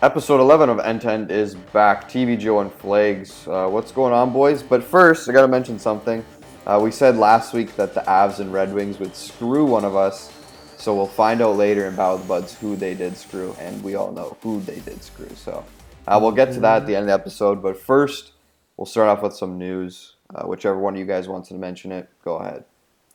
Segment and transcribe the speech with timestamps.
[0.00, 2.08] Episode 11 of End End is back.
[2.08, 3.48] TV Joe and Flags.
[3.48, 4.62] Uh, what's going on, boys?
[4.62, 6.24] But first, I got to mention something.
[6.64, 9.96] Uh, we said last week that the Avs and Red Wings would screw one of
[9.96, 10.32] us.
[10.76, 13.56] So we'll find out later in Battle of the Buds who they did screw.
[13.58, 15.30] And we all know who they did screw.
[15.34, 15.64] So
[16.06, 17.60] uh, we'll get to that at the end of the episode.
[17.60, 18.34] But first,
[18.76, 20.14] we'll start off with some news.
[20.32, 22.62] Uh, whichever one of you guys wants to mention it, go ahead.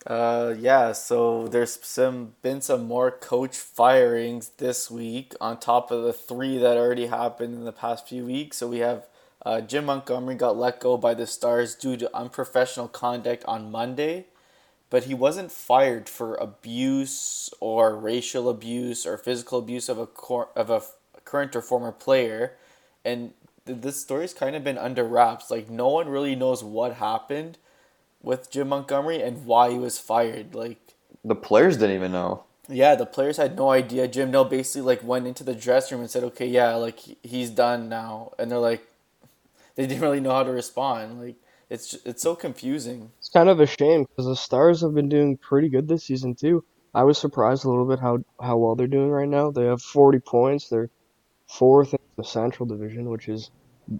[0.05, 6.03] Uh, yeah, so there's some been some more coach firings this week on top of
[6.03, 8.57] the three that already happened in the past few weeks.
[8.57, 9.07] So we have
[9.45, 14.25] uh, Jim Montgomery got let go by the Stars due to unprofessional conduct on Monday,
[14.89, 20.49] but he wasn't fired for abuse or racial abuse or physical abuse of a cor-
[20.55, 20.81] of a
[21.23, 22.53] current or former player,
[23.05, 23.33] and
[23.65, 25.49] th- this story's kind of been under wraps.
[25.49, 27.57] Like no one really knows what happened
[28.23, 30.55] with Jim Montgomery and why he was fired.
[30.55, 30.79] Like
[31.23, 32.45] The players didn't even know.
[32.69, 34.07] yeah, the players had no idea.
[34.07, 37.49] Jim Nill basically like went into the dressing room and said, "Okay, yeah, like he's
[37.49, 38.87] done now," and they're like,
[39.75, 41.21] they didn't really know how to respond.
[41.21, 41.35] Like
[41.69, 43.11] it's it's so confusing.
[43.19, 46.35] It's kind of a shame because the Stars have been doing pretty good this season
[46.35, 46.63] too.
[46.95, 49.51] I was surprised a little bit how how well they're doing right now.
[49.51, 50.69] They have 40 points.
[50.69, 50.89] They're
[51.47, 53.49] fourth in the Central Division, which is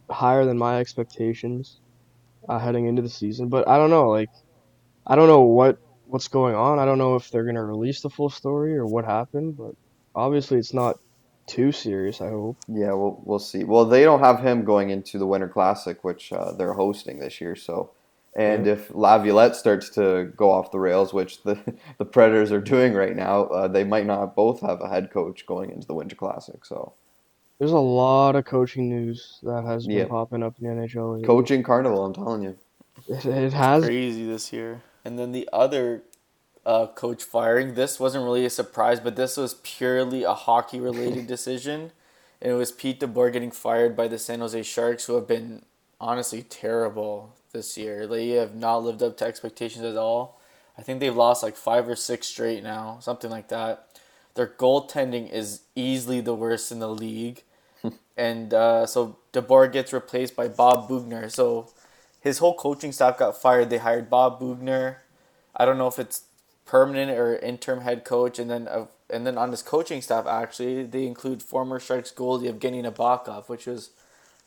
[0.10, 1.80] higher than my expectations
[2.48, 3.50] uh, heading into the season.
[3.50, 4.30] But I don't know, like
[5.06, 5.78] I don't know what
[6.08, 6.80] what's going on.
[6.80, 9.58] I don't know if they're gonna release the full story or what happened.
[9.58, 9.76] But
[10.16, 11.00] obviously, it's not
[11.48, 12.22] too serious.
[12.22, 12.58] I hope.
[12.68, 13.64] Yeah, we'll we'll see.
[13.64, 17.42] Well, they don't have him going into the Winter Classic, which uh, they're hosting this
[17.42, 17.56] year.
[17.56, 17.92] So,
[18.36, 21.60] and if Laviolette starts to go off the rails, which the
[21.98, 25.46] the Predators are doing right now, uh, they might not both have a head coach
[25.46, 26.64] going into the Winter Classic.
[26.66, 26.94] So,
[27.64, 30.08] There's a lot of coaching news that has been Yeah.
[30.08, 31.14] popping up in the NHL.
[31.14, 31.26] lately.
[31.26, 32.58] coaching carnival, I'm telling you.
[33.08, 34.82] It, it has Crazy this year.
[35.06, 36.04] And then the other
[36.66, 37.76] uh, coach firing.
[37.76, 41.94] This wasn't really a surprise, but this was purely a hockey related decision.
[42.42, 45.64] And it was Pete DeBoer getting fired by the San Jose Sharks, who have been
[46.02, 48.06] honestly terrible this year.
[48.08, 50.38] They have not lived up to expectations at all.
[50.78, 53.88] I think they've lost like five or six straight now, something like that.
[54.36, 57.44] Their goaltending is easily the worst in the league.
[58.16, 61.30] And uh, so DeBoer gets replaced by Bob Boughner.
[61.30, 61.70] So
[62.22, 63.70] his whole coaching staff got fired.
[63.70, 64.98] They hired Bob Boughner.
[65.56, 66.24] I don't know if it's
[66.66, 70.84] permanent or interim head coach, and then uh, and then on his coaching staff actually
[70.84, 73.92] they include former Sharks goalie Evgeny Nabokov, which was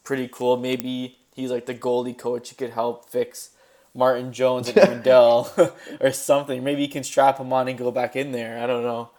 [0.04, 0.56] pretty cool.
[0.56, 3.50] Maybe he's like the goalie coach He could help fix
[3.94, 5.52] Martin Jones and Aaron Dell
[6.00, 6.64] or something.
[6.64, 8.62] Maybe he can strap him on and go back in there.
[8.62, 9.10] I don't know.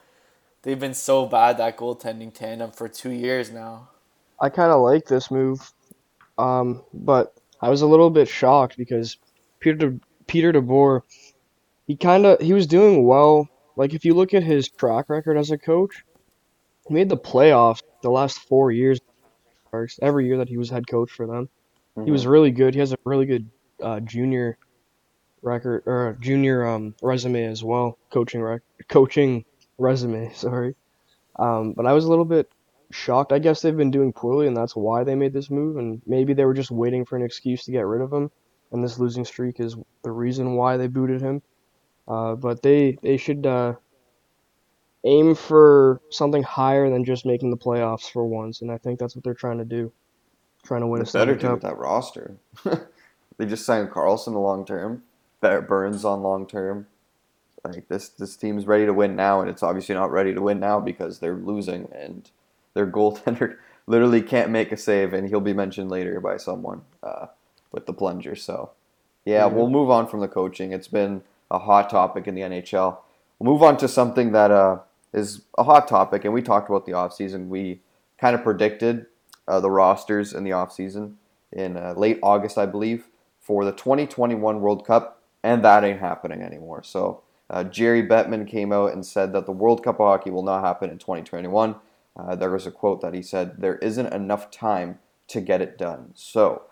[0.63, 3.89] They've been so bad that goaltending tandem for two years now.
[4.39, 5.71] I kind of like this move,
[6.37, 9.17] um, but I was a little bit shocked because
[9.59, 11.01] Peter De, Peter DeBoer,
[11.87, 13.49] he kind of he was doing well.
[13.75, 16.03] Like if you look at his track record as a coach,
[16.87, 18.99] he made the playoffs the last four years.
[20.01, 21.49] Every year that he was head coach for them,
[22.03, 22.73] he was really good.
[22.73, 23.49] He has a really good
[23.83, 24.57] uh, junior
[25.41, 29.45] record or junior um, resume as well, coaching rec- coaching
[29.77, 30.31] resume.
[30.35, 30.75] Sorry,
[31.37, 32.49] um, but I was a little bit
[32.91, 33.31] shocked.
[33.31, 35.77] I guess they've been doing poorly, and that's why they made this move.
[35.77, 38.31] And maybe they were just waiting for an excuse to get rid of him,
[38.71, 41.41] and this losing streak is the reason why they booted him.
[42.07, 43.73] Uh, but they they should uh,
[45.03, 49.15] aim for something higher than just making the playoffs for once, and I think that's
[49.15, 49.91] what they're trying to do,
[50.63, 52.37] trying to win They a better do with that roster.
[53.37, 55.03] they just signed Karlsson to long term,
[55.41, 56.87] Burns on long term.
[57.63, 60.59] Like this, this team's ready to win now, and it's obviously not ready to win
[60.59, 62.29] now because they're losing, and
[62.77, 63.57] their goaltender
[63.87, 67.25] literally can't make a save, and he'll be mentioned later by someone uh,
[67.71, 68.35] with the plunger.
[68.35, 68.71] So,
[69.25, 69.53] yeah, Mhm.
[69.53, 70.71] we'll move on from the coaching.
[70.71, 72.99] It's been a hot topic in the NHL.
[73.39, 74.79] We'll move on to something that uh,
[75.13, 77.47] is a hot topic, and we talked about the offseason.
[77.49, 77.81] We
[78.19, 79.07] kind of predicted
[79.47, 81.13] uh, the rosters in the offseason
[81.51, 83.07] in uh, late August, I believe,
[83.39, 86.83] for the 2021 World Cup, and that ain't happening anymore.
[86.83, 90.43] So uh, Gary Bettman came out and said that the World Cup of hockey will
[90.43, 91.75] not happen in 2021.
[92.17, 95.77] Uh, there was a quote that he said, "There isn't enough time to get it
[95.77, 96.63] done." So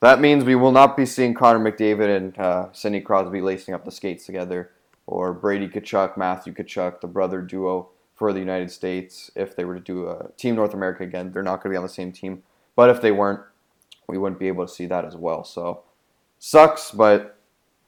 [0.00, 3.84] that means we will not be seeing Connor McDavid and uh, Sidney Crosby lacing up
[3.84, 4.70] the skates together,
[5.06, 9.30] or Brady Tkachuk, Matthew Tkachuk, the brother duo for the United States.
[9.34, 11.76] If they were to do a Team North America again, they're not going to be
[11.76, 12.42] on the same team.
[12.76, 13.40] But if they weren't,
[14.08, 15.44] we wouldn't be able to see that as well.
[15.44, 15.82] So
[16.38, 17.38] sucks, but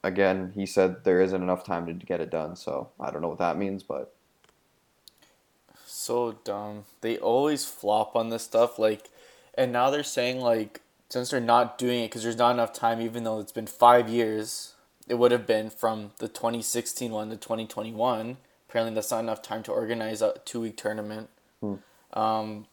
[0.03, 2.55] again, he said there isn't enough time to get it done.
[2.55, 4.13] So I don't know what that means, but
[6.01, 6.85] So dumb.
[7.01, 8.79] They always flop on this stuff.
[8.79, 9.09] Like,
[9.53, 13.01] and now they're saying like since they're not doing it because there's not enough time,
[13.01, 14.73] even though it's been five years,
[15.07, 18.37] it would have been from the 2016 one to 2021.
[18.67, 21.29] Apparently, that's not enough time to organize a two week tournament.
[21.59, 21.75] Hmm.
[22.13, 22.65] Um,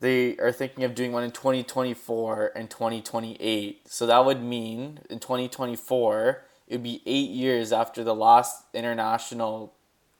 [0.00, 3.88] they are thinking of doing one in 2024 and 2028.
[3.88, 9.72] So that would mean in 2024, it would be eight years after the last international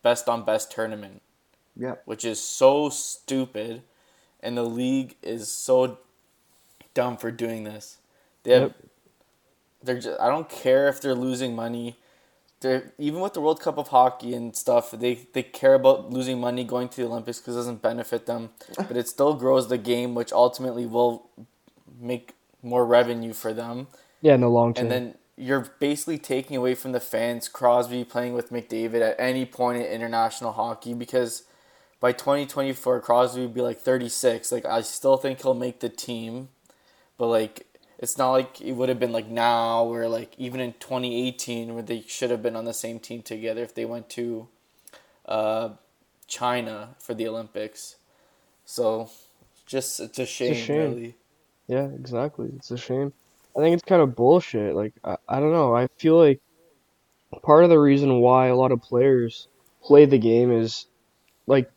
[0.02, 1.20] best on best tournament,
[1.80, 1.94] Yeah.
[2.04, 3.82] which is so stupid.
[4.42, 5.98] And the league is so
[6.94, 7.98] dumb for doing this.
[8.42, 8.74] They have, Yep.
[9.82, 11.96] they're just, I don't care if they're losing money.
[12.60, 14.90] They're even with the World Cup of hockey and stuff.
[14.90, 18.50] They they care about losing money going to the Olympics because it doesn't benefit them,
[18.76, 21.30] but it still grows the game, which ultimately will
[21.98, 23.86] make more revenue for them.
[24.20, 24.82] Yeah, in the long term.
[24.84, 29.46] And then you're basically taking away from the fans Crosby playing with McDavid at any
[29.46, 31.44] point in international hockey because
[32.00, 34.50] by 2024 Crosby would be like 36.
[34.50, 36.48] Like I still think he'll make the team,
[37.18, 37.66] but like
[37.98, 41.82] it's not like it would have been like now where like even in 2018 where
[41.82, 44.48] they should have been on the same team together if they went to
[45.26, 45.70] uh,
[46.26, 47.96] China for the Olympics.
[48.64, 49.10] So
[49.66, 50.90] just it's a shame, shame.
[50.90, 51.14] really.
[51.68, 52.50] Yeah, exactly.
[52.56, 53.12] It's a shame.
[53.56, 54.74] I think it's kind of bullshit.
[54.74, 55.74] Like, I, I don't know.
[55.74, 56.40] I feel like
[57.42, 59.46] part of the reason why a lot of players
[59.82, 60.86] play the game is,
[61.46, 61.70] like,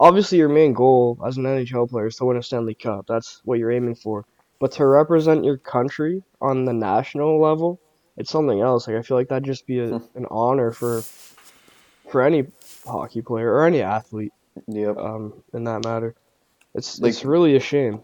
[0.00, 3.06] obviously your main goal as an NHL player is to win a Stanley Cup.
[3.06, 4.24] That's what you're aiming for.
[4.58, 7.80] But to represent your country on the national level,
[8.16, 8.88] it's something else.
[8.88, 11.02] Like, I feel like that'd just be a, an honor for
[12.10, 12.44] for any
[12.84, 14.32] hockey player or any athlete,
[14.66, 14.96] Yep.
[14.96, 16.16] um, in that matter.
[16.74, 18.00] It's Like- it's really a shame.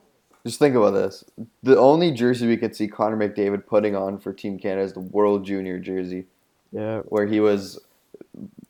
[0.47, 1.25] Just think about this.
[1.65, 5.01] The only jersey we could see Connor McDavid putting on for Team Canada is the
[5.01, 6.27] World Junior jersey,
[6.71, 7.01] Yeah.
[7.09, 7.81] where he was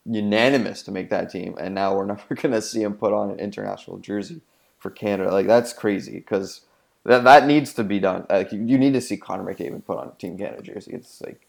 [0.08, 3.38] unanimous to make that team, and now we're never gonna see him put on an
[3.40, 4.40] international jersey
[4.78, 5.30] for Canada.
[5.32, 6.62] Like that's crazy because
[7.04, 8.26] that that needs to be done.
[8.30, 10.92] Like you, you need to see Connor McDavid put on a Team Canada jersey.
[10.92, 11.40] It's like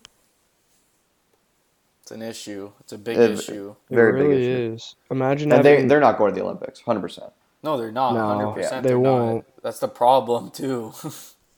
[2.04, 2.71] It's an issue.
[2.80, 3.75] It's a big It- issue.
[3.89, 4.74] It Very big really issue.
[4.75, 4.95] is.
[5.12, 7.31] Imagine and they having they're not going to the Olympics, hundred percent.
[7.63, 8.13] No, they're not.
[8.13, 8.83] No, Hundred percent.
[8.83, 9.24] they They won't.
[9.33, 9.45] won't.
[9.63, 10.94] That's the problem too.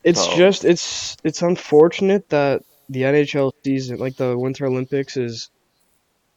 [0.01, 5.49] It's So- just it's it's unfortunate that the NHL season, like the Winter Olympics, is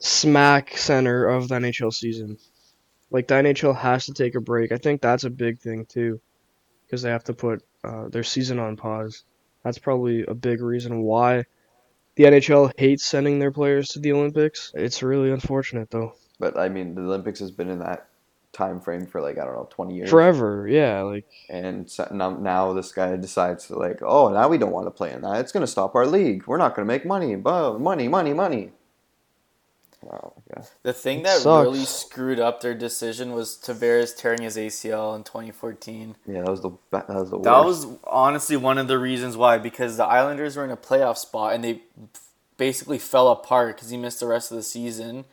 [0.02, 2.38] smack center of the NHL season.
[3.10, 4.72] Like the NHL has to take a break.
[4.72, 6.20] I think that's a big thing too,
[6.84, 9.25] because they have to put uh, their season on pause.
[9.62, 11.44] That's probably a big reason why
[12.16, 14.72] the NHL hates sending their players to the Olympics.
[14.75, 16.14] It's really unfortunate though.
[16.40, 18.08] But I mean, the Olympics has been in that
[18.52, 20.10] time frame for like I don't know, twenty years.
[20.10, 21.02] Forever, yeah.
[21.02, 24.87] Like And so now, now this guy decides to like, oh, now we don't want
[24.87, 25.40] to play in that.
[25.40, 26.46] It's going to stop our league.
[26.46, 27.37] We're not going to make money.
[27.37, 28.72] Bo- money, money, money.
[30.04, 30.66] Oh my god.
[30.82, 31.66] the thing It that sucks.
[31.66, 36.16] really screwed up their decision was Tavares tearing his ACL in 2014.
[36.26, 37.44] Yeah, that was the that was the worst.
[37.44, 41.19] That was honestly one of the reasons why because the Islanders were in a playoff
[41.19, 41.82] spot and they
[42.56, 45.25] basically fell apart because he missed the rest of the season.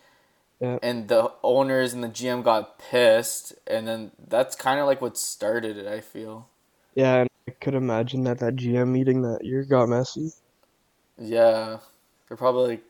[0.59, 0.77] Yeah.
[0.83, 5.17] And the owners and the GM got pissed, and then that's kind of like what
[5.17, 5.87] started it.
[5.87, 6.47] I feel.
[6.95, 10.31] yeah, and I could imagine that that GM meeting that year got messy.
[11.17, 11.77] Yeah,
[12.27, 12.83] they're probably like,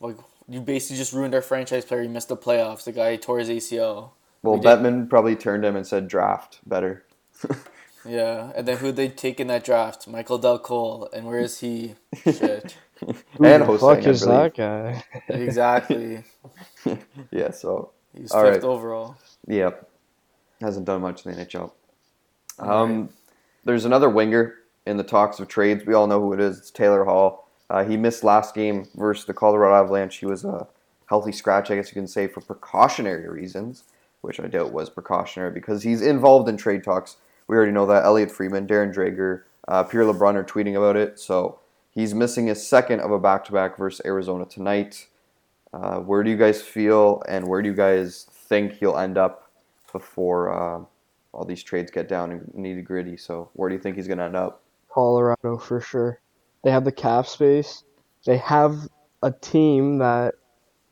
[0.00, 0.16] like
[0.48, 2.02] you basically just ruined our franchise player.
[2.02, 2.84] He missed the playoffs.
[2.84, 4.10] The guy tore his ACL.
[4.42, 7.04] well, we did- Bettman probably turned him and said draft better.
[8.08, 10.06] Yeah, and then who'd they take in that draft?
[10.06, 11.96] Michael Dal Colle, and where is he?
[12.22, 12.76] Shit.
[13.00, 13.14] Who
[13.44, 15.02] and the Hossein, fuck is that guy?
[15.28, 16.22] exactly.
[17.32, 18.64] yeah, so He's All fifth right.
[18.64, 19.16] overall.
[19.48, 19.88] Yep.
[20.60, 21.72] Hasn't done much in the NHL.
[22.58, 23.10] Um, Alright.
[23.64, 24.54] There's another winger
[24.86, 25.84] in the talks of trades.
[25.84, 26.58] We all know who it is.
[26.58, 27.45] It's Taylor Hall.
[27.68, 30.16] Uh, he missed last game versus the Colorado Avalanche.
[30.16, 30.66] He was a
[31.06, 33.84] healthy scratch, I guess you can say, for precautionary reasons,
[34.20, 37.16] which I doubt was precautionary because he's involved in trade talks.
[37.48, 38.04] We already know that.
[38.04, 41.18] Elliotte Friedman, Darren Dreger, uh, Pierre LeBrun are tweeting about it.
[41.18, 41.58] So
[41.90, 45.06] he's missing his second of a back to back versus Arizona tonight.
[45.72, 49.50] Uh, where do you guys feel and where do you guys think he'll end up
[49.92, 50.84] before uh,
[51.32, 53.16] all these trades get down and nitty gritty?
[53.16, 54.62] So where do you think he's going to end up?
[54.88, 56.20] Colorado for sure.
[56.66, 57.84] They have the cap space.
[58.24, 58.88] They have
[59.22, 60.34] a team that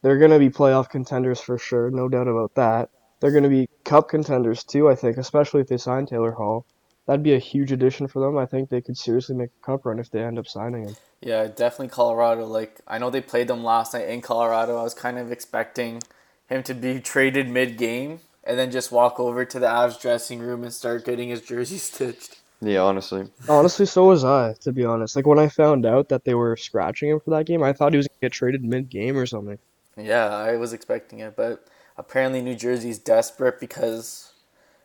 [0.03, 2.91] they're going to be playoff contenders for sure, no doubt about that.
[3.19, 6.65] They're going to be cup contenders too, I think, especially if they sign Taylor Hall.
[7.09, 8.39] That'd be a huge addition for them.
[8.39, 10.97] I think they could seriously make a cup run if they end up signing him.
[11.21, 12.47] Yeah, definitely Colorado.
[12.47, 14.79] Like I know they played them last night in Colorado.
[14.79, 16.05] I was kind of expecting
[16.47, 20.39] him to be traded mid game and then just walk over to the Avs dressing
[20.39, 22.37] room and start getting his jersey stitched.
[22.65, 23.27] Yeah, honestly.
[23.49, 25.17] Honestly, so was I, to be honest.
[25.17, 27.93] Like when I found out that they were scratching him for that game, I thought
[27.93, 29.59] he was going to get traded mid game or something.
[29.97, 31.67] Yeah, I was expecting it, but
[31.97, 34.33] apparently New Jersey's desperate because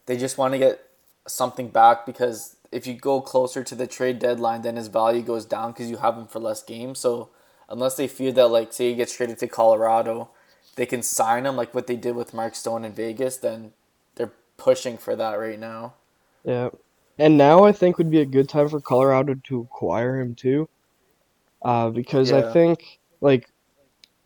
[0.05, 0.83] they just want to get
[1.25, 5.45] something back because if you go closer to the trade deadline, then his value goes
[5.45, 6.99] down because you have him for less games.
[6.99, 7.29] So
[7.69, 10.29] unless they feel that, like, say he gets traded to Colorado,
[10.75, 13.73] they can sign him like what they did with Mark Stone in Vegas, then
[14.15, 15.93] they're pushing for that right now.
[16.43, 16.69] Yeah.
[17.19, 20.69] And now I think would be a good time for Colorado to acquire him too.
[21.61, 23.49] Uh, because I think like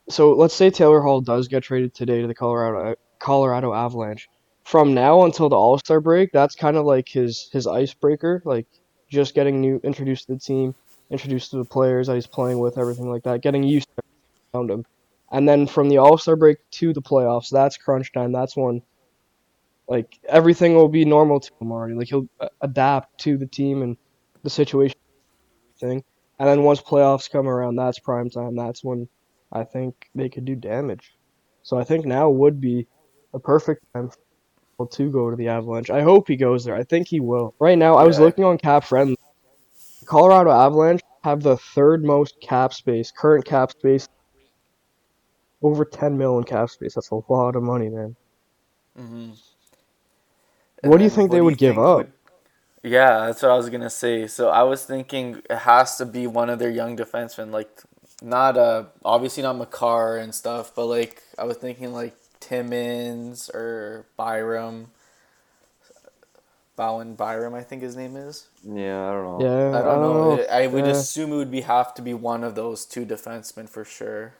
[0.08, 4.30] so let's say Taylor Hall does get traded today to the Colorado Colorado Avalanche.
[4.64, 8.68] From now until the All-Star break, that's kind of like his his icebreaker, like
[9.10, 10.76] just getting new introduced to the team,
[11.10, 14.04] introduced to the players that he's playing with, everything like that, getting used to
[14.54, 14.86] around him.
[15.32, 18.32] And then from the All-Star break to the playoffs, that's crunch time.
[18.32, 18.84] That's when
[19.94, 21.96] like everything will be normal to him already.
[21.96, 23.98] Like he'll uh, adapt to the team and
[24.44, 24.96] the situation
[25.80, 26.04] thing.
[26.40, 28.56] And then once playoffs come around, that's prime time.
[28.56, 29.08] That's when
[29.52, 31.14] I think they could do damage.
[31.64, 32.88] So I think now would be
[33.34, 34.12] a perfect time
[34.78, 35.92] for to go to the Avalanche.
[35.92, 36.76] I hope he goes there.
[36.76, 37.56] I think he will.
[37.60, 38.26] Right now, I was Yeah.
[38.26, 39.16] looking on Cap Friendly.
[40.06, 44.08] Colorado Avalanche have the third most cap space, current cap space,
[45.64, 46.96] over 10 million cap space.
[46.96, 48.16] That's a lot of money, man.
[48.96, 49.34] hmm
[50.84, 52.10] What do you think they would give up?
[52.84, 54.28] Yeah, that's what I was gonna say.
[54.28, 57.70] So I was thinking it has to be one of their young defensemen, like
[58.22, 64.06] not uh obviously not Makar and stuff, but like I was thinking like Timmins or
[64.18, 64.88] Byram.
[66.76, 68.48] Bowen Byram, I think his name is.
[68.64, 69.50] Yeah, I don't know.
[69.50, 70.46] Yeah, I don't know.
[70.52, 70.88] I would Yeah.
[70.88, 74.36] assume it would be have to be one of those two defensemen for sure.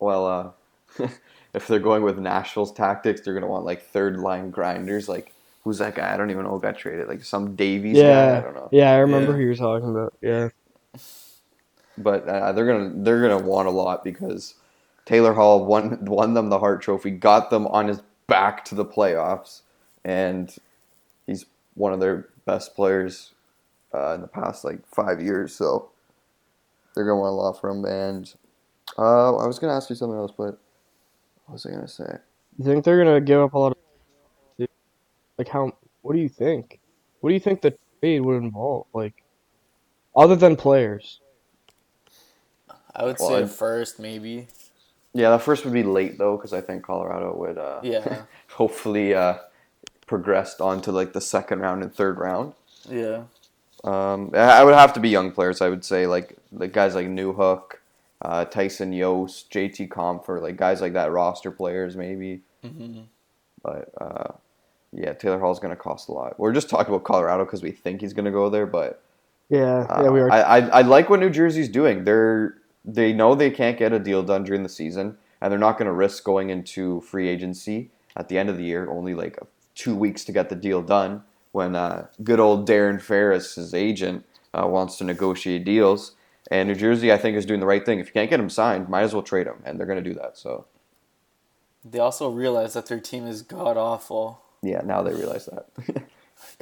[0.00, 0.50] Well, uh,
[1.54, 5.08] if they're going with Nashville's tactics, they're gonna want like third line grinders.
[5.08, 6.12] Like who's that guy?
[6.14, 7.08] I don't even know who got traded.
[7.08, 8.38] Like some Davies guy.
[8.38, 8.72] I Yeah, don't know.
[8.72, 9.38] yeah, I remember Yeah.
[9.38, 10.14] who you're talking about.
[10.22, 10.50] Yeah,
[11.98, 14.54] But uh, they're gonna they're gonna want a lot because
[15.06, 18.84] Taylor Hall won won them the Hart Trophy, got them on his back to the
[18.86, 19.62] playoffs,
[20.04, 20.54] and
[21.26, 23.32] he's one of their best players
[23.94, 25.54] uh, in the past like five years.
[25.56, 25.90] So
[26.94, 27.86] they're gonna want a lot from him.
[27.86, 28.34] And
[28.98, 30.58] uh, I was gonna ask you something else, but
[31.48, 32.18] what was I gonna say?
[32.58, 33.72] you think they're gonna give up a lot
[34.58, 34.68] of
[35.38, 35.72] like how?
[36.02, 36.78] What do you think?
[37.20, 38.86] What do you think the trade would involve?
[38.92, 39.22] Like,
[40.14, 41.20] other than players?
[42.94, 44.48] I would Well, say I'd- first maybe.
[45.14, 48.22] Yeah, the first would be late though, because I think Colorado would uh, Yeah.
[48.50, 49.38] hopefully uh,
[50.06, 52.52] progressed on to like the second round and third round.
[52.88, 53.22] Yeah.
[53.84, 55.60] Um, I I would have to be young players.
[55.62, 57.78] I would say like like guys like New Newhook,
[58.22, 62.42] uh, Tyson Jost, JT Compher, like guys like that roster players maybe.
[62.62, 63.00] hmm
[63.62, 64.32] But uh,
[64.92, 66.38] yeah, Taylor Hall's going to cost a lot.
[66.38, 69.02] We're just talking about Colorado because we think he's going to go there, but
[69.50, 70.30] Yeah, uh, yeah, we are.
[70.30, 72.04] I, I I like what New Jersey's doing.
[72.04, 75.78] They're they know they can't get a deal done during the season, and they're not
[75.78, 79.38] going to risk going into free agency at the end of the year, only like
[79.74, 81.22] two weeks to get the deal done.
[81.52, 86.12] When uh, good old Darren Ferris, his agent, uh, wants to negotiate deals,
[86.50, 87.98] and New Jersey, I think, is doing the right thing.
[87.98, 90.10] If you can't get him signed, might as well trade him, and they're going to
[90.10, 90.36] do that.
[90.38, 90.66] So
[91.84, 94.40] They also realize that their team is god awful.
[94.62, 95.66] yeah, now they realize that.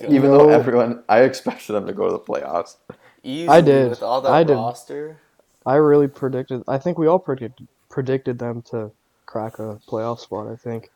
[0.09, 2.77] Even though everyone, I expected them to go to the playoffs.
[3.23, 3.91] Easily did.
[3.91, 4.55] with all that I did.
[4.55, 5.19] roster.
[5.65, 6.63] I really predicted.
[6.69, 8.91] I think we all predicted predicted them to
[9.27, 10.47] crack a playoff spot.
[10.49, 10.91] I think.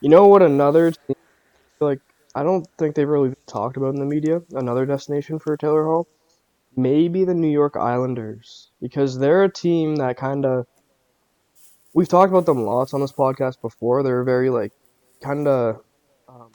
[0.00, 0.42] You know what?
[0.42, 1.16] Another team,
[1.80, 2.00] like
[2.34, 4.42] I don't think they've really talked about in the media.
[4.52, 6.06] Another destination for Taylor Hall,
[6.76, 10.66] maybe the New York Islanders, because they're a team that kind of.
[11.94, 14.02] We've talked about them lots on this podcast before.
[14.02, 14.72] They're very like,
[15.22, 15.80] kind of.
[16.28, 16.50] Um,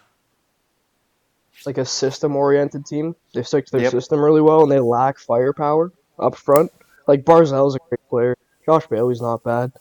[1.66, 3.16] like a system-oriented team.
[3.34, 3.92] They stick to their Yep.
[3.92, 6.72] system really well, and they lack firepower up front.
[7.08, 8.36] Like Barzal's a great player.
[8.66, 9.72] Josh Bailey's not bad.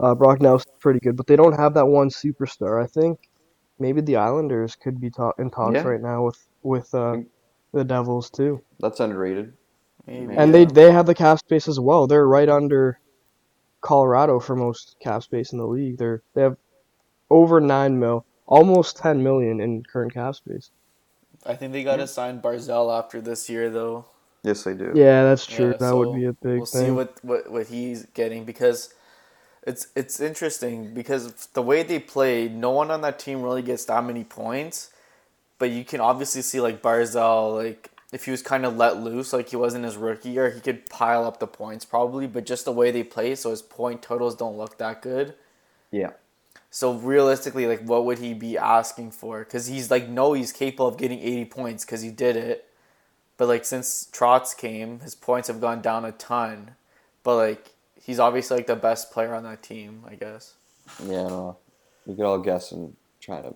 [0.00, 2.82] Uh, Brock Nelson's pretty good, but they don't have that one superstar.
[2.82, 3.30] I think
[3.78, 5.82] maybe the Islanders could be ta- in talks Yeah.
[5.82, 7.18] right now with with uh,
[7.72, 8.60] the Devils too.
[8.80, 9.52] That's underrated.
[10.06, 10.52] Maybe, And yeah.
[10.52, 12.06] they they have the cap space as well.
[12.06, 12.98] They're right under
[13.80, 15.98] Colorado for most cap space in the league.
[15.98, 16.56] They're they have
[17.30, 20.70] over nine mil, almost ten million in current cap space.
[21.46, 24.06] I think they got to sign Barzal after this year, though.
[24.42, 24.92] Yes, they do.
[24.94, 25.70] Yeah, that's true.
[25.70, 26.86] Yeah, that so would be a big we'll thing.
[26.86, 28.92] see what, what what he's getting because
[29.66, 33.84] it's it's interesting because the way they play, no one on that team really gets
[33.86, 34.90] that many points.
[35.58, 39.32] But you can obviously see like Barzal, like if he was kind of let loose,
[39.32, 42.26] like he wasn't his rookie year, he could pile up the points probably.
[42.26, 45.34] But just the way they play, so his point totals don't look that good.
[45.90, 46.10] Yeah.
[46.70, 49.40] So realistically, like, what would he be asking for?
[49.44, 52.68] Because he's like, no, he's capable of getting eighty points because he did it.
[53.36, 56.72] But like, since Trotz came, his points have gone down a ton.
[57.22, 57.70] But like,
[58.00, 60.54] he's obviously like the best player on that team, I guess.
[61.02, 61.56] Yeah, no,
[62.06, 63.54] we could all guess and try to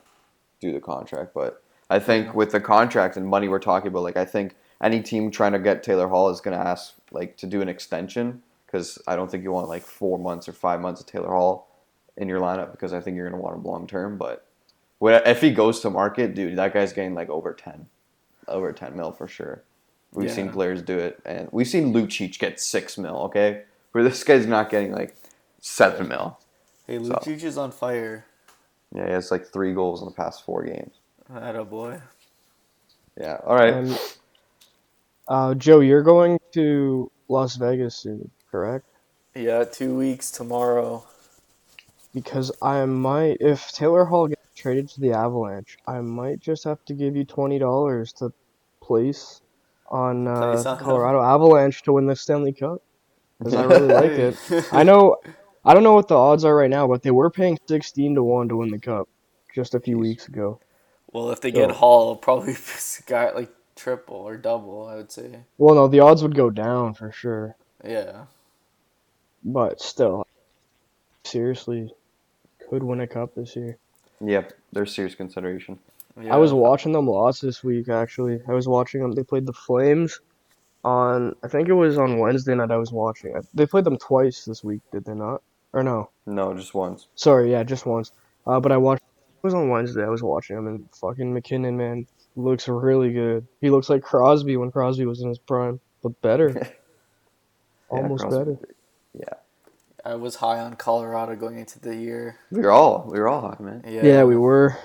[0.61, 4.17] do the contract, but I think with the contract and money we're talking about, like
[4.17, 7.47] I think any team trying to get Taylor Hall is going to ask like to
[7.47, 11.01] do an extension because I don't think you want like four months or five months
[11.01, 11.69] of Taylor Hall
[12.17, 14.19] in your lineup because I think you're going to want him long term.
[14.19, 14.45] But
[15.01, 17.87] if he goes to market, dude, that guy's getting like over ten,
[18.47, 19.63] over ten mil for sure.
[20.13, 23.17] We've seen players do it, and we've seen Lucic get six mil.
[23.25, 25.15] Okay, where this guy's not getting like
[25.61, 26.39] seven mil.
[26.87, 28.25] Hey, So- Lucic is on fire.
[28.95, 30.98] Yeah, he has like three goals in the past four games.
[31.35, 32.01] Atta boy.
[33.21, 33.39] Yeah.
[33.45, 33.75] All right.
[33.75, 33.99] And
[35.27, 38.87] uh, Joe, you're going to Las Vegas soon, correct?
[39.35, 41.05] Yeah, two weeks tomorrow.
[42.15, 46.85] Because I might, if Taylor Hall gets traded to the Avalanche, I might just have
[46.87, 48.33] to give you twenty dollars to
[48.81, 49.43] place
[49.89, 50.85] on uh, Place on him.
[50.85, 52.83] Colorado Avalanche to win the Stanley Cup.
[53.39, 54.37] Because I really like it.
[54.73, 55.17] I know,
[55.65, 58.23] I don't know what the odds are right now, but they were paying sixteen to
[58.23, 59.09] one to win the cup
[59.55, 60.59] just a few weeks ago.
[61.13, 62.59] Well, if they get So- Hall, it'll probably be
[63.07, 64.87] got like triple or double.
[64.87, 65.41] I would say.
[65.59, 68.25] Well, no, the odds would go down for sure, Yeah.
[69.45, 70.27] but still,
[71.25, 71.93] seriously,
[72.69, 73.79] could win a cup this year.
[74.21, 75.79] Yep, they're serious consideration.
[76.21, 76.35] yeah.
[76.35, 77.89] I was watching them lots this week.
[77.89, 79.13] Actually, I was watching them.
[79.13, 80.21] They played the Flames
[80.85, 81.37] on.
[81.43, 82.71] I think it was on Wednesday night.
[82.73, 83.35] I was watching.
[83.55, 85.43] They played them twice this week, did they not?
[85.73, 86.11] Or no?
[86.27, 87.07] No, just once.
[87.15, 88.11] Sorry, yeah, just once.
[88.47, 89.03] Uh, but I watched.
[89.39, 90.05] It was on Wednesday.
[90.05, 93.47] I was watching him, and fucking MacKinnon, man, looks really good.
[93.61, 96.69] He looks like Crosby when Crosby was in his prime, but better.
[97.89, 98.39] Almost Crosby.
[98.39, 98.59] better.
[99.15, 99.35] Yeah.
[100.05, 102.39] I was high on Colorado going into the year.
[102.51, 103.85] We were all we were all hot, man.
[103.87, 104.05] Yeah.
[104.05, 104.77] Yeah, we were.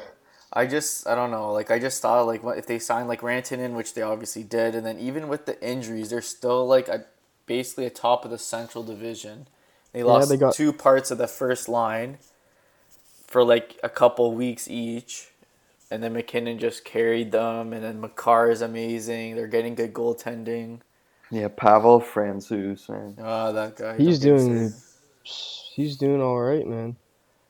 [0.51, 1.51] I just I don't know.
[1.51, 4.85] Like I just thought like if they signed like Rantanen, which they obviously did, and
[4.85, 7.05] then even with the injuries, they're still like a
[7.45, 9.47] basically a top of the Central Division.
[9.93, 12.17] They lost yeah, they got- two parts of the first line
[13.33, 15.29] for like a couple weeks each.
[15.91, 19.35] And then MacKinnon just carried them, and then Makar is amazing.
[19.35, 20.79] They're getting good goaltending.
[21.29, 23.15] Yeah, Pavel Francouz, man.
[23.21, 23.97] Ah, that guy.
[23.97, 24.71] He's doing-
[25.75, 26.95] He's doing all right, man.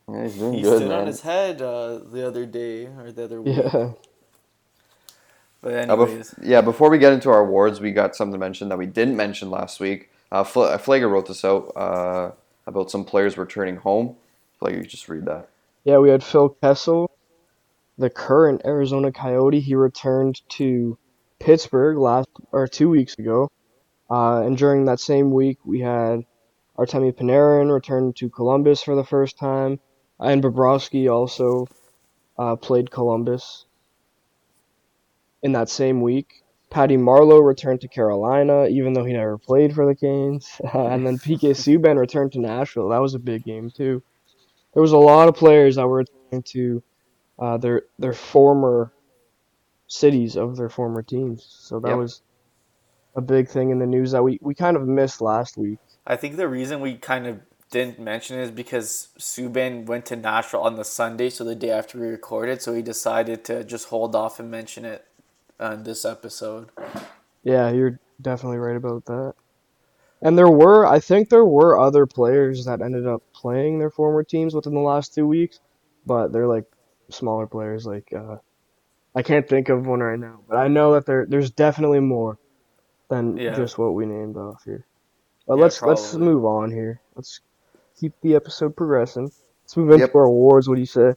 [0.10, 3.24] Yeah, he's doing He good, stood on his head uh, the other day or the
[3.26, 3.56] other week.
[3.58, 3.92] Yeah.
[5.62, 8.38] But Uh, bef- anyways, yeah, before we get into our awards, we got something to
[8.40, 10.10] mention that we didn't mention last week.
[10.32, 12.32] Uh, Fl- Flager wrote this out uh,
[12.68, 14.16] about some players returning home.
[14.62, 15.48] Flager, you just read that.
[15.84, 17.12] Yeah, we had Phil Kessel,
[17.98, 19.60] the current Arizona Coyote.
[19.60, 20.98] He returned to
[21.40, 23.52] Pittsburgh last or two weeks ago.
[24.10, 26.24] Uh, and during that same week, we had
[26.78, 29.80] Artemi Panarin return to Columbus for the first time,
[30.20, 31.68] and Bobrovsky also
[32.38, 33.66] uh, played Columbus.
[35.42, 39.86] In that same week, Patty Marleau returned to Carolina, even though he never played for
[39.86, 40.62] the Canes.
[40.74, 42.90] and then PK Subban returned to Nashville.
[42.90, 44.02] That was a big game too
[44.74, 46.84] there was a lot of players that were returning to
[47.40, 48.92] uh, their their former
[49.88, 51.46] cities of their former teams.
[51.62, 51.98] So that Yep.
[51.98, 52.22] was
[53.16, 55.78] a big thing in the news that we, we kind of missed last week.
[56.08, 60.16] I think the reason we kind of didn't mention it is because Subban went to
[60.16, 63.90] Nashville on the Sunday, so the day after we recorded, so he decided to just
[63.90, 65.06] hold off and mention it
[65.60, 66.70] on this episode.
[67.44, 69.34] Yeah, you're definitely right about that.
[70.24, 74.24] And there were, I think there were other players that ended up playing their former
[74.24, 75.60] teams within the last two weeks,
[76.06, 76.66] but they're like
[77.12, 77.86] smaller players.
[77.86, 78.38] Like uh,
[79.16, 82.40] I can't think of one right now, but I know that there there's definitely more
[83.10, 83.54] than Yeah.
[83.54, 84.88] just what we named off here.
[85.48, 87.02] But Yeah, let's let's move on here.
[87.16, 87.42] Let's
[88.00, 89.32] keep the episode progressing.
[89.66, 90.16] Let's move into Yep.
[90.16, 90.70] our awards.
[90.70, 91.16] What do you say?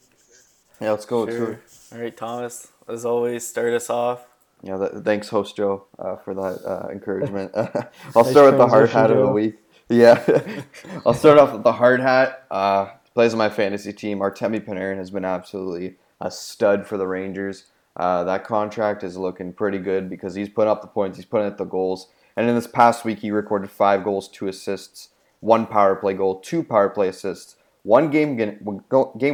[0.81, 1.23] Yeah, let's go.
[1.23, 1.47] let's go.
[1.47, 1.61] Sure.
[1.93, 4.27] All right, Thomas, as always, start us off.
[4.63, 7.53] Yeah, th- thanks, host Joe, uh, for that uh, encouragement.
[8.17, 9.57] I'll start with the hard hat of the week.
[9.89, 10.23] Yeah,
[11.07, 12.47] I'll start off with the hard hat.
[12.51, 14.19] Uh, plays on my fantasy team.
[14.19, 17.67] Artemi Panarin has been absolutely a stud for the Rangers.
[17.97, 21.47] Uh, that contract is looking pretty good because he's putting up the points, he's putting
[21.47, 22.09] up the goals.
[22.37, 26.41] And in this past week, he recorded five goals, two assists, one power play goal,
[26.41, 28.59] two power play assists, one game game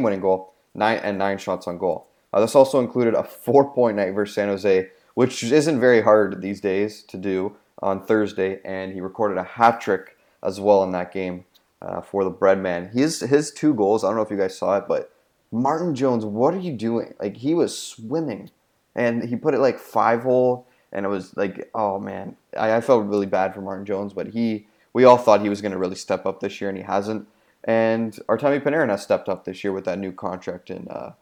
[0.03, 2.07] winning goal, nine and nine shots on goal.
[2.31, 6.41] Uh, this also included a four point night versus San Jose, which isn't very hard
[6.41, 10.91] these days to do on Thursday, and he recorded a hat trick as well in
[10.91, 11.45] that game
[11.81, 12.91] uh, for the Breadman.
[12.93, 14.03] His his two goals.
[14.03, 15.11] I don't know if you guys saw it, but
[15.51, 17.13] Martin Jones, what are you doing?
[17.19, 18.49] Like he was swimming,
[18.95, 22.81] and he put it like five hole, and it was like, oh man, I, I
[22.81, 25.77] felt really bad for Martin Jones, but he, we all thought he was going to
[25.77, 27.27] really step up this year, and he hasn't.
[27.65, 31.13] And Artemi Panarin has stepped up this year with that new contract in uh,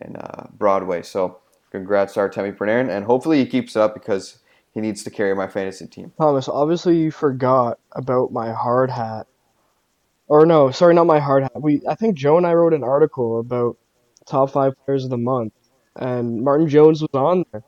[0.00, 1.02] in uh, Broadway.
[1.02, 1.38] So
[1.74, 4.38] congrats to Artemi Panarin, and hopefully he keeps it up because
[4.72, 6.12] he needs to carry my fantasy team.
[6.18, 9.26] Thomas, obviously you forgot about my hard hat.
[10.28, 11.60] Or no, sorry, not my hard hat.
[11.60, 13.76] We I think Joe and I wrote an article about
[14.24, 15.52] top five players of the month,
[15.96, 17.64] and Martin Jones was on there.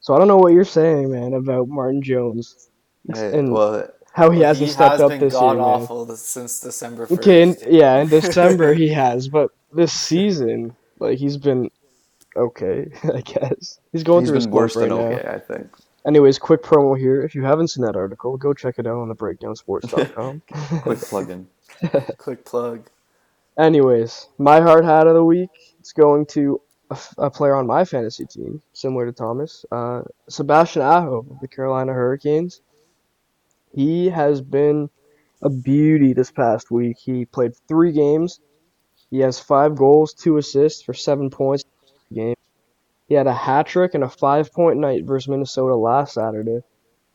[0.00, 2.68] So I don't know what you're saying, man, about Martin Jones
[3.14, 5.64] Hey, and well, how he hasn't he stepped has up this year, god man.
[5.64, 7.18] awful since December 1st.
[7.18, 11.70] Okay, in, yeah, in December he has, but this season, Like he's been
[12.36, 13.80] okay, I guess.
[13.92, 15.16] He's going He's through his worse slump than right now.
[15.18, 15.68] okay, I think.
[16.06, 17.22] Anyways, quick promo here.
[17.22, 20.42] If you haven't seen that article, go check it out on the breakdownsports.com.
[20.82, 21.46] Quick plug-in.
[22.18, 22.88] Quick plug.
[23.56, 25.50] Anyways, my hard hat of the week.
[25.78, 26.60] It's going to
[27.18, 31.92] a, player on my fantasy team, similar to Thomas, uh, Sebastian Aho of the Carolina
[31.92, 32.60] Hurricanes.
[33.72, 34.90] He has been
[35.40, 36.98] a beauty this past week.
[36.98, 38.40] He played three games.
[39.10, 41.64] He has five goals, two assists for seven points
[42.12, 42.34] game.
[43.08, 46.60] He had a hat trick and a five point night versus Minnesota last Saturday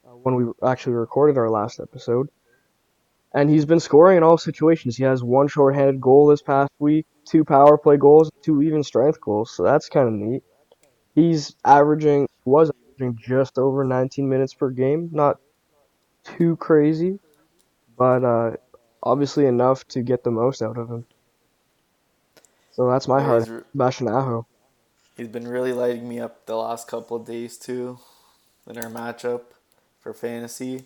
[0.05, 2.29] uh, when we actually recorded our last episode.
[3.33, 4.97] And he's been scoring in all situations.
[4.97, 9.19] He has one shorthanded goal this past week, two power play goals, two even strength
[9.21, 9.51] goals.
[9.55, 10.43] So that's kind of neat.
[11.13, 15.09] He's averaging, was averaging just over 19 minutes per game.
[15.11, 15.39] Not
[16.23, 17.19] too crazy,
[17.97, 18.51] but uh,
[19.03, 21.05] obviously enough to get the most out of him.
[22.71, 24.45] So that's my heart, Sebastian Aho.
[25.17, 27.99] He's been really lighting me up the last couple of days too,
[28.69, 29.41] in our matchup
[29.99, 30.85] for fantasy.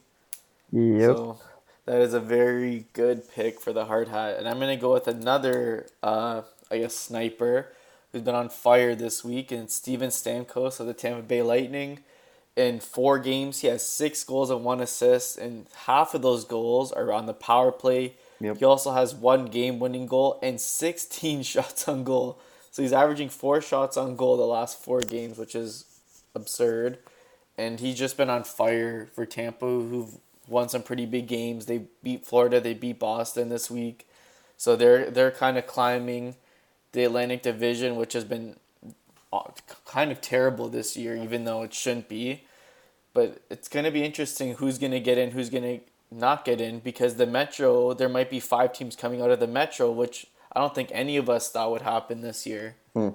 [0.71, 1.15] Yep.
[1.15, 1.39] So
[1.85, 4.37] that is a very good pick for the hard hat.
[4.39, 7.67] And I'm gonna go with another uh I guess sniper
[8.11, 11.99] who's been on fire this week and Steven Stamkos of the Tampa Bay Lightning.
[12.55, 16.91] In four games he has six goals and one assist and half of those goals
[16.91, 18.13] are on the power play.
[18.39, 18.57] Yep.
[18.57, 22.39] He also has one game winning goal and sixteen shots on goal.
[22.71, 25.85] So he's averaging four shots on goal the last four games, which is
[26.33, 26.99] absurd.
[27.57, 31.65] And he's just been on fire for Tampa, who've won some pretty big games.
[31.65, 34.07] They beat Florida, they beat Boston this week.
[34.57, 36.35] So they're they're kind of climbing
[36.93, 38.55] the Atlantic Division, which has been
[39.33, 39.43] uh,
[39.85, 42.43] kind of terrible this year, even though it shouldn't be.
[43.13, 45.79] But it's going to be interesting who's going to get in, who's going to
[46.15, 49.47] not get in, because the Metro, there might be five teams coming out of the
[49.47, 52.75] Metro, which I don't think any of us thought would happen this year.
[52.93, 53.09] Hmm.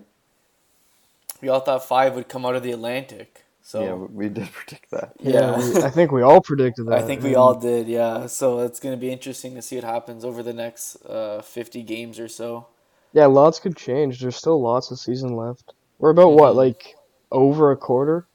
[1.43, 3.45] We all thought five would come out of the Atlantic.
[3.63, 5.13] So Yeah, we did predict that.
[5.21, 5.73] Yeah, yeah.
[5.75, 6.99] we- I think we all predicted that.
[6.99, 8.27] I think we all did, yeah.
[8.27, 11.83] So it's going to be interesting to see what happens over the next uh, 50
[11.83, 12.69] games or so.
[13.13, 14.21] Yeah, lots could change.
[14.21, 15.75] There's still lots of season left.
[15.99, 16.57] We're about what, Mhm.
[16.57, 16.97] like
[17.33, 18.27] over a quarter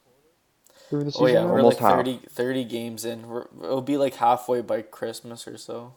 [0.90, 1.26] through the season.
[1.26, 1.48] Oh, yeah, now?
[1.48, 1.98] we're Almost like half.
[2.00, 3.28] 30, 30 games in.
[3.28, 5.94] We're, it'll be like halfway by Christmas or so.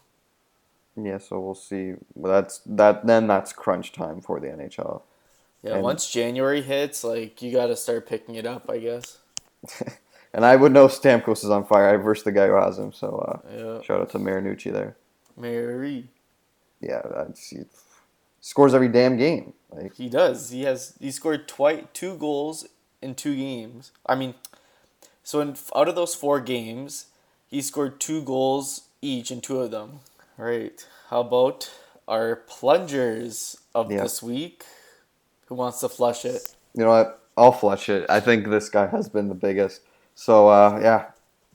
[0.96, 1.94] Yeah, so we'll see.
[2.14, 3.06] Well, that's that.
[3.06, 5.02] Then that's crunch time for the NHL.
[5.62, 9.18] Yeah, And- once January hits, like, you got to start picking it up, I guess.
[10.36, 11.90] And I would know Stamkos is on fire.
[11.90, 12.92] I versed the guy who has him.
[12.92, 13.82] So uh, Yeah.
[13.82, 14.96] shout out to Marinucci there.
[15.36, 16.08] Mary.
[16.80, 17.58] Yeah, that's, he
[18.40, 19.52] scores every damn game.
[19.70, 20.50] Like He does.
[20.50, 22.66] He has he scored twice two goals
[23.00, 23.92] in two games.
[24.06, 24.34] I mean,
[25.22, 27.06] so in out of those four games,
[27.46, 30.00] he scored two goals each in two of them.
[30.36, 30.84] Right.
[31.10, 31.70] How about
[32.08, 34.02] our plungers of Yeah.
[34.02, 34.64] this week?
[35.46, 36.54] Who wants to flush it?
[36.74, 37.20] you know what?
[37.36, 38.04] I'll flush it.
[38.08, 39.82] I think this guy has been the biggest.
[40.14, 41.06] So uh, yeah,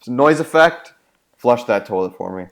[0.08, 0.94] noise effect.
[1.38, 2.48] Flush that toilet for me.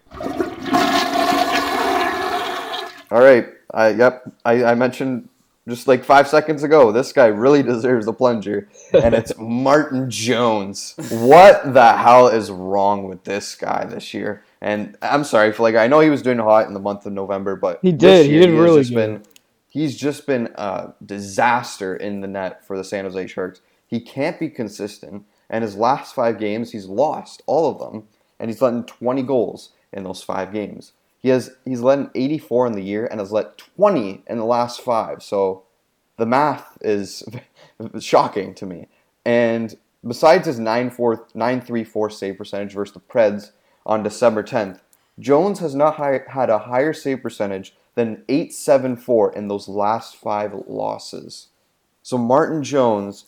[3.11, 3.47] All right.
[3.73, 4.23] I yep.
[4.45, 5.29] I, I mentioned
[5.67, 6.91] just like five seconds ago.
[6.91, 10.95] This guy really deserves the plunger, and it's Martin Jones.
[11.11, 14.43] What the hell is wrong with this guy this year?
[14.61, 17.13] And I'm sorry for like I know he was doing hot in the month of
[17.13, 18.25] November, but He did.
[18.25, 18.95] He did has really just good.
[18.95, 19.23] been
[19.67, 23.61] he's just been a disaster in the net for the San Jose Sharks.
[23.85, 28.07] He can't be consistent, and his last five games, he's lost all of them,
[28.39, 30.93] and he's letting 20 goals in those five games.
[31.19, 34.81] He has he's letting 84 in the year and has let 20 in the last
[34.81, 35.23] five.
[35.23, 35.63] So
[36.17, 37.23] the math is
[37.99, 38.87] shocking to me.
[39.25, 39.75] And
[40.07, 43.51] besides his 9-4 9-3-4 save percentage versus the Preds
[43.87, 44.81] on December 10th,
[45.17, 50.53] Jones has not hi- had a higher save percentage than 8-7-4 in those last five
[50.67, 51.47] losses.
[52.03, 53.25] So Martin Jones,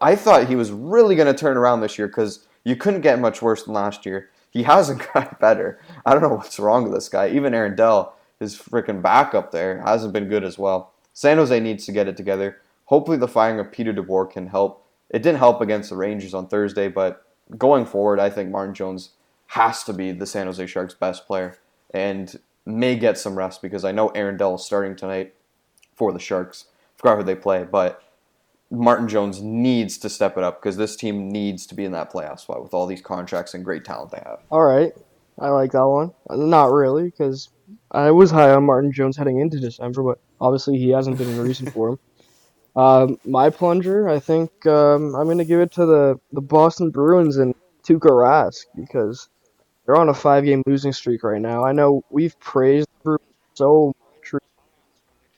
[0.00, 3.18] I thought he was really going to turn around this year because you couldn't get
[3.18, 4.28] much worse than last year.
[4.50, 5.80] He hasn't got better.
[6.04, 7.30] I don't know what's wrong with this guy.
[7.30, 10.92] Even Aaron Dell, his freaking backup there, hasn't been good as well.
[11.14, 12.60] San Jose needs to get it together.
[12.84, 14.86] Hopefully, the firing of Peter DeBoer can help.
[15.10, 17.24] It didn't help against the Rangers on Thursday, but
[17.56, 19.10] going forward, I think Martin Jones
[19.48, 21.58] has to be the San Jose Sharks' best player
[21.92, 25.34] and may get some rest because I know Aaron Dell is starting tonight
[25.94, 26.66] for the Sharks.
[26.70, 28.02] I forgot who they play, but
[28.70, 32.12] Martin Jones needs to step it up because this team needs to be in that
[32.12, 34.40] playoff spot with all these contracts and great talent they have.
[34.50, 34.92] All right,
[35.38, 36.12] I like that one.
[36.30, 37.48] Not really, because
[37.90, 41.40] I was high on Martin Jones heading into December, but obviously he hasn't been in
[41.40, 41.98] recent form.
[42.76, 46.90] Um, my plunger, I think um, I'm going to give it to the, the Boston
[46.90, 47.54] Bruins and
[47.88, 49.30] Tuukka Rask because
[49.86, 51.64] they're on a five game losing streak right now.
[51.64, 52.88] I know we've praised
[53.54, 53.94] so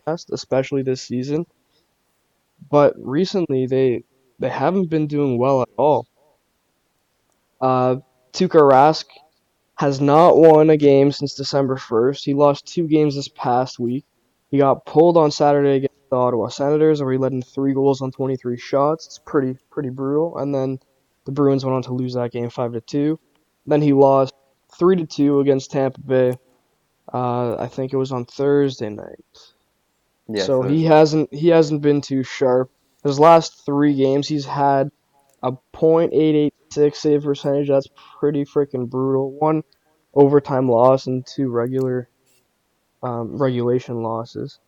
[0.07, 1.47] much, especially this season,
[2.69, 4.03] but recently they
[4.41, 6.09] they haven't been doing well at all.
[7.61, 7.97] Uh,
[8.33, 9.05] Tuukka Rask
[9.77, 12.25] has not won a game since December 1st.
[12.25, 14.05] He lost two games this past week.
[14.51, 18.03] He got pulled on Saturday against the Ottawa Senators, where he led in three goals
[18.03, 19.07] on 23 shots.
[19.07, 20.39] It's pretty pretty brutal.
[20.39, 20.81] And then
[21.31, 23.21] the Bruins went on to lose that game five to two.
[23.65, 24.35] Then he lost
[24.77, 26.37] three to two against Tampa Bay.
[27.13, 29.25] Uh, I think it was on Thursday night.
[30.29, 30.77] Yeah, so Thursday.
[30.77, 32.73] he hasn't he hasn't been too sharp.
[33.05, 34.91] His last three games, he's had
[35.43, 37.69] a .886 save percentage.
[37.69, 37.89] That's
[38.19, 39.31] pretty freaking brutal.
[39.31, 39.63] One
[40.13, 42.09] overtime loss and two regular
[43.05, 44.59] um, regulation losses.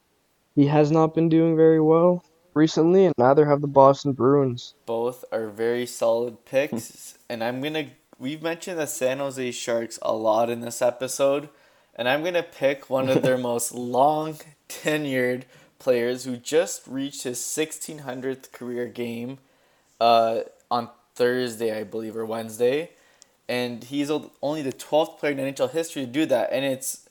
[0.55, 4.75] He has not been doing very well recently, and neither have the Boston Bruins.
[4.87, 7.91] Both are very solid picks, and I'm gonna.
[8.19, 11.49] We've mentioned the San Jose Sharks a lot in this episode,
[11.95, 14.39] and I'm gonna pick one of their most long
[14.69, 15.43] tenured
[15.79, 19.39] players who just reached his 1600th career game
[20.01, 22.91] uh, on Thursday, I believe, or Wednesday.
[23.49, 24.11] And he's
[24.41, 26.51] only the 12th player in NHL history to do that.
[26.53, 27.09] And it's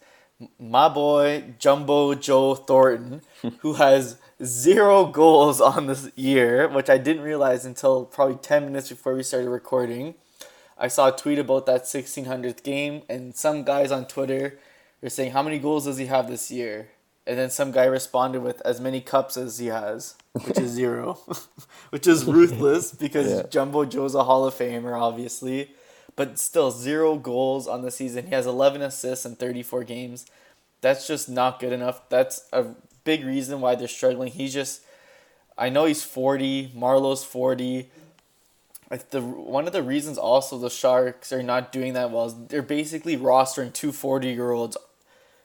[0.58, 3.21] my boy, Jumbo Joe Thornton,
[3.60, 8.89] who has zero goals on this year, which I didn't realize until probably 10 minutes
[8.89, 10.15] before we started recording.
[10.77, 14.58] I saw a tweet about that 1600th game, and some guys on Twitter
[15.01, 16.89] were saying, How many goals does he have this year?
[17.27, 21.19] And then some guy responded with as many cups as he has, which is zero,
[21.91, 23.43] which is ruthless because Yeah.
[23.43, 25.71] Jumbo Joe's a Hall of Famer, obviously,
[26.15, 28.25] but still zero goals on the season.
[28.25, 30.25] He has 11 assists in 34 games.
[30.82, 32.10] That's just not good enough.
[32.10, 32.65] That's a
[33.04, 34.32] big reason why they're struggling.
[34.32, 34.82] He's just,
[35.58, 37.90] I know he's 40, Marleau's 40.
[38.90, 42.36] Like the one of the reasons also the Sharks are not doing that well is
[42.50, 44.76] they're basically rostering two 40 year olds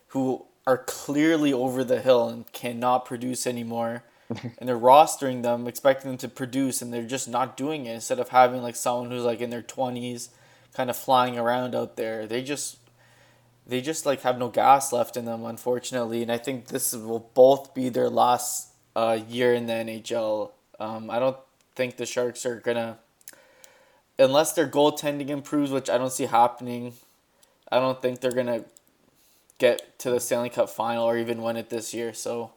[0.08, 4.02] who are clearly over the hill and cannot produce anymore.
[4.28, 7.94] and they're rostering them, expecting them to produce, and they're just not doing it.
[7.94, 10.30] Instead of having like someone who's like in their twenties,
[10.74, 12.78] kind of flying around out there, they just
[13.66, 16.22] they just like have no gas left in them, unfortunately.
[16.22, 20.50] And I think this will both be their last uh, year in the NHL.
[20.78, 21.36] Um, I don't
[21.74, 22.98] think the Sharks are gonna,
[24.18, 26.94] unless their goaltending improves, which I don't see happening.
[27.70, 28.64] I don't think they're gonna
[29.58, 32.12] get to the Stanley Cup final or even win it this year.
[32.14, 32.52] So,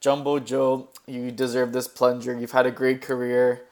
[0.00, 2.38] Jumbo Joe, you deserve this plunger.
[2.38, 3.62] You've had a great career.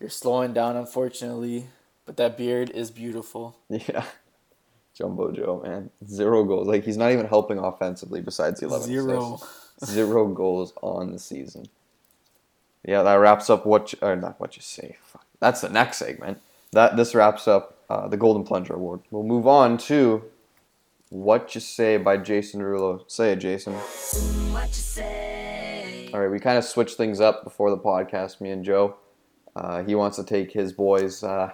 [0.00, 1.66] You're slowing down, unfortunately,
[2.04, 3.56] but that beard is beautiful.
[3.70, 4.04] Yeah.
[4.96, 5.90] Jumbo Joe, man.
[6.08, 6.66] Zero goals.
[6.66, 9.34] Like, he's not even helping offensively besides the 11 Zero.
[9.34, 9.92] assists.
[9.92, 11.68] Zero goals on the season.
[12.84, 14.96] Yeah, that wraps up what you, or not what you say.
[15.02, 15.26] Fuck.
[15.40, 16.40] That's the next segment.
[16.72, 19.00] That This wraps up uh, the Golden Plunger Award.
[19.10, 20.24] We'll move on to
[21.10, 23.02] What You Say by Jason Rulo.
[23.06, 23.74] Say it, Jason.
[23.74, 26.10] What you say?
[26.14, 28.96] All right, we kind of switched things up before the podcast, me and Joe.
[29.54, 31.52] Uh, he wants to take his boys' uh,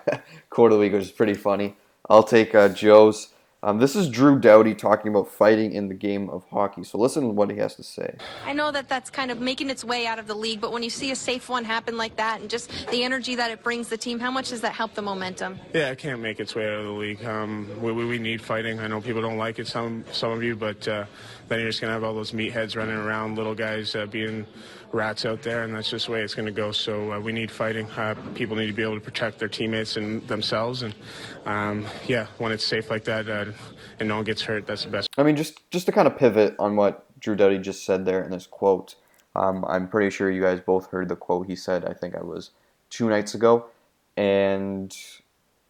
[0.50, 1.76] quote of the week, which is pretty funny.
[2.08, 3.28] I'll take uh, Joe's.
[3.64, 6.82] Um, this is Drew Doughty talking about fighting in the game of hockey.
[6.82, 8.16] So listen to what he has to say.
[8.44, 10.82] I know that that's kind of making its way out of the league, but when
[10.82, 13.88] you see a safe one happen like that and just the energy that it brings
[13.88, 15.60] the team, how much does that help the momentum?
[15.72, 17.24] Yeah, it can't make its way out of the league.
[17.24, 18.80] Um, we, we, we need fighting.
[18.80, 21.04] I know people don't like it, some some of you, but uh,
[21.46, 24.44] then you're just gonna have all those meatheads running around, little guys uh, being
[24.90, 26.72] rats out there, and that's just the way it's gonna go.
[26.72, 27.88] So uh, we need fighting.
[27.90, 30.94] Uh, people need to be able to protect their teammates and themselves, and
[31.46, 33.28] um, yeah, when it's safe like that
[33.98, 35.08] and no one gets hurt, that's the best.
[35.16, 38.22] I mean, just just to kind of pivot on what Drew Doughty just said there
[38.22, 38.96] in this quote.
[39.34, 41.84] Um, I'm pretty sure you guys both heard the quote he said.
[41.84, 42.50] I think I was
[42.90, 43.66] two nights ago,
[44.16, 44.96] and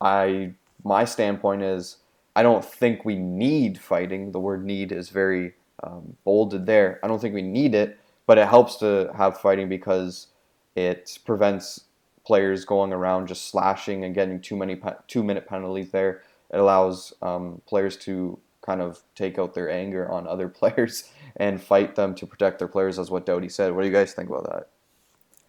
[0.01, 0.53] I
[0.85, 1.99] my standpoint is
[2.35, 4.33] I don't think we need fighting.
[4.33, 6.99] The word "need" is very um, bolded there.
[7.03, 10.29] I don't think we need it, but it helps to have fighting because
[10.75, 11.85] it prevents
[12.25, 16.23] players going around just slashing and getting too many pe- two minute penalties there.
[16.53, 21.62] It allows um, players to kind of take out their anger on other players and
[21.62, 23.73] fight them to protect their players, as what Doughty said.
[23.73, 24.69] What do you guys think about that?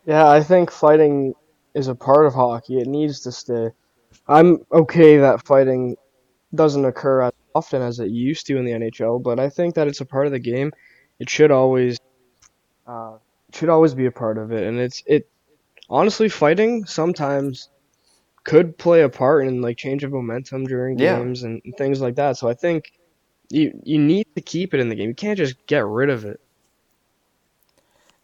[0.06, 1.34] Yeah, I think fighting
[1.74, 2.80] is a part of hockey.
[2.80, 3.70] It needs to stay.
[4.28, 5.96] I'm okay that fighting
[6.54, 9.88] doesn't occur as often as it used to in the NHL, but I think that
[9.88, 10.72] it's a part of the game.
[11.20, 12.00] It should always,
[12.88, 13.18] uh,
[13.54, 15.30] should always be a part of it, and it's it.
[15.90, 17.70] Honestly, fighting sometimes
[18.44, 21.18] could play a part in like change of momentum during Yeah.
[21.18, 22.38] games and, and things like that.
[22.38, 22.94] So I think
[23.50, 25.10] you you need to keep it in the game.
[25.10, 26.40] You can't just get rid of it.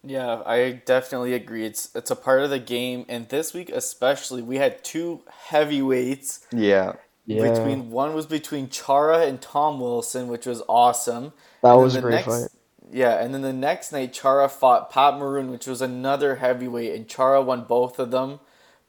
[0.03, 1.65] Yeah, I definitely agree.
[1.65, 6.47] It's it's a part of the game, and this week especially, we had two heavyweights.
[6.53, 6.93] Yeah,
[7.25, 11.33] Yeah, Between one was between Chara and Tom Wilson, which was awesome.
[11.61, 12.47] that and was a great next- fight.
[12.91, 17.07] Yeah, and then the next night, Chara fought Pat Maroon, which was another heavyweight, and
[17.07, 18.39] Chara won both of them.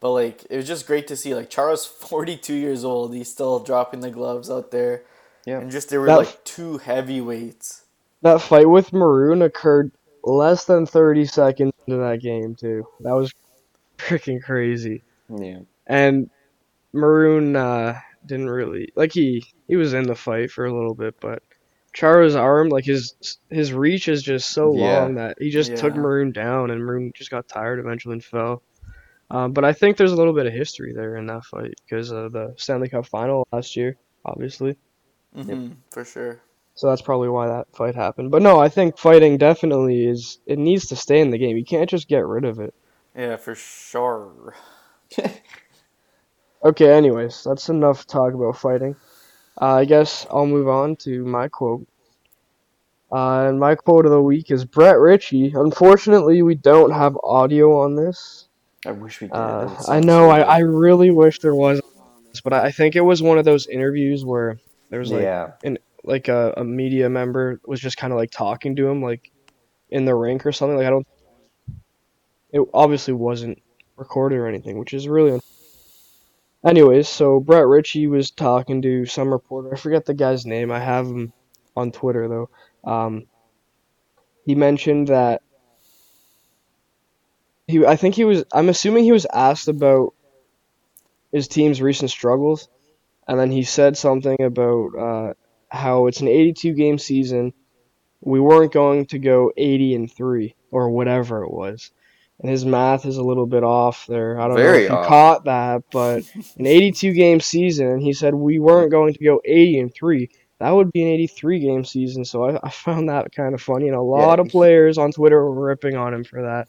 [0.00, 1.34] But like, it was just great to see.
[1.34, 3.14] Like, Chara's forty two years old.
[3.14, 5.02] He's still dropping the gloves out there.
[5.46, 5.60] Yeah.
[5.60, 7.82] And just there were That- like two heavyweights.
[8.22, 12.86] That fight with Maroon occurred less than 30 seconds into that game, too.
[13.00, 13.32] That was
[13.96, 15.02] freaking crazy.
[15.34, 15.60] Yeah.
[15.86, 16.28] And
[16.92, 21.14] Maroon uh, didn't really like he he was in the fight for a little bit,
[21.20, 21.42] but
[21.94, 23.14] Chara's arm, like his
[23.48, 25.00] his reach is just so Yeah.
[25.00, 28.62] long that he just took Maroon down, and Maroon just got tired eventually and fell.
[29.30, 32.10] Um, but I think there's a little bit of history there in that fight because
[32.10, 34.76] of the Stanley Cup final last year, obviously.
[35.34, 36.42] hmm for sure.
[36.74, 38.30] So that's probably why that fight happened.
[38.30, 41.56] But no, I think fighting definitely is it needs to stay in the game.
[41.56, 42.74] You can't just get rid of it.
[43.14, 44.54] Yeah, for sure.
[46.64, 48.96] Okay, anyways, that's enough talk about fighting.
[49.60, 51.86] Uh, I guess I'll move on to my quote.
[53.12, 55.52] Uh, and my quote of the week is Brett Ritchie.
[55.54, 58.48] Unfortunately, we don't have audio on this.
[58.86, 59.34] I wish we did.
[59.34, 60.40] Uh, I know, I.
[60.40, 61.80] I really wish there was,
[62.42, 64.58] but I think it was one of those interviews where
[64.90, 65.52] there was like yeah.
[66.04, 69.30] like a, a media member was just kind of like talking to him like
[69.88, 71.06] in the rink or something like i don't
[72.50, 73.60] it obviously wasn't
[73.96, 75.40] recorded or anything which is really un-
[76.64, 80.78] anyways so brett ritchie was talking to some reporter i forget the guy's name i
[80.78, 81.32] have him
[81.76, 82.50] on twitter though
[82.90, 83.26] um,
[84.44, 85.42] he mentioned that
[87.70, 90.14] he i think he was i'm assuming he was asked about
[91.32, 92.68] his team's recent struggles
[93.30, 95.34] and then he said something about uh,
[95.68, 97.52] how it's an 82 game season.
[98.20, 101.92] We weren't going to go 80 and 3 or whatever it was.
[102.40, 104.40] And his math is a little bit off there.
[104.40, 105.06] I don't know if you off.
[105.06, 106.24] caught that, but
[106.58, 110.28] an 82 game season, he said we weren't going to go 80 and 3.
[110.58, 113.86] That would be an 83 game season, so I, I found that kind of funny.
[113.86, 116.66] And a lot of players on Twitter were ripping on him for that.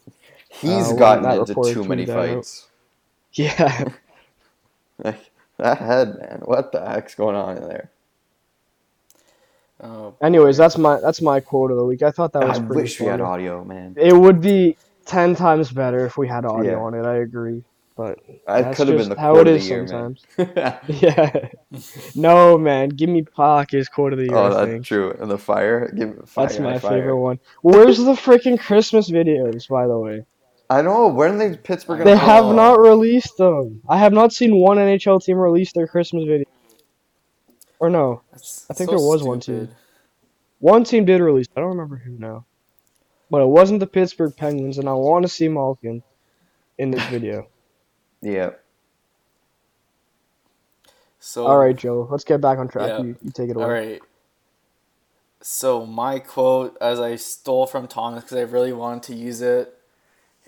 [0.60, 2.34] He's uh, gotten into too many that out.
[2.36, 2.68] fights.
[3.34, 3.84] Yeah.
[5.02, 6.42] Like, that head, man.
[6.44, 7.90] What the heck's going on in there?
[9.80, 12.02] Oh, Anyways, that's my that's my quote of the week.
[12.02, 13.94] I thought that was I pretty wish we had audio, man.
[13.98, 16.78] It would be ten times better if we had audio Yeah.
[16.84, 17.04] on it.
[17.04, 17.64] I agree,
[17.96, 20.24] but That could have been the how quote of the year, sometimes.
[20.38, 20.78] man.
[20.88, 21.48] Yeah.
[22.14, 24.36] no, man, give me Pac is quote of the year.
[24.36, 25.16] oh, that's think true.
[25.18, 26.46] And the fire, give fire.
[26.46, 26.90] that's my fire.
[27.00, 27.40] favorite one.
[27.62, 30.24] Where's the freaking Christmas videos, by the way?
[30.70, 31.08] I know.
[31.08, 31.98] When are they Pittsburgh?
[31.98, 32.56] They gonna have come?
[32.56, 33.82] not released them.
[33.88, 36.46] I have not seen one NHL team release their Christmas video.
[37.78, 39.68] Or no, that's I think so there was one too.
[40.60, 41.46] one team did release.
[41.56, 42.44] I don't remember who now,
[43.30, 46.02] but it wasn't the Pittsburgh Penguins, and I want to see Malkin
[46.78, 47.48] in this video.
[48.24, 48.50] Yeah.
[51.18, 52.88] So All right, Joe, let's get back on track.
[52.88, 53.02] Yeah.
[53.02, 53.64] You, you take it away.
[53.64, 54.00] All right.
[55.40, 59.76] So my quote, as I stole from Thomas because I really wanted to use it,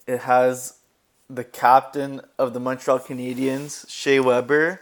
[0.07, 0.79] it has
[1.29, 4.81] the captain of the Montreal Canadiens, Shea Weber,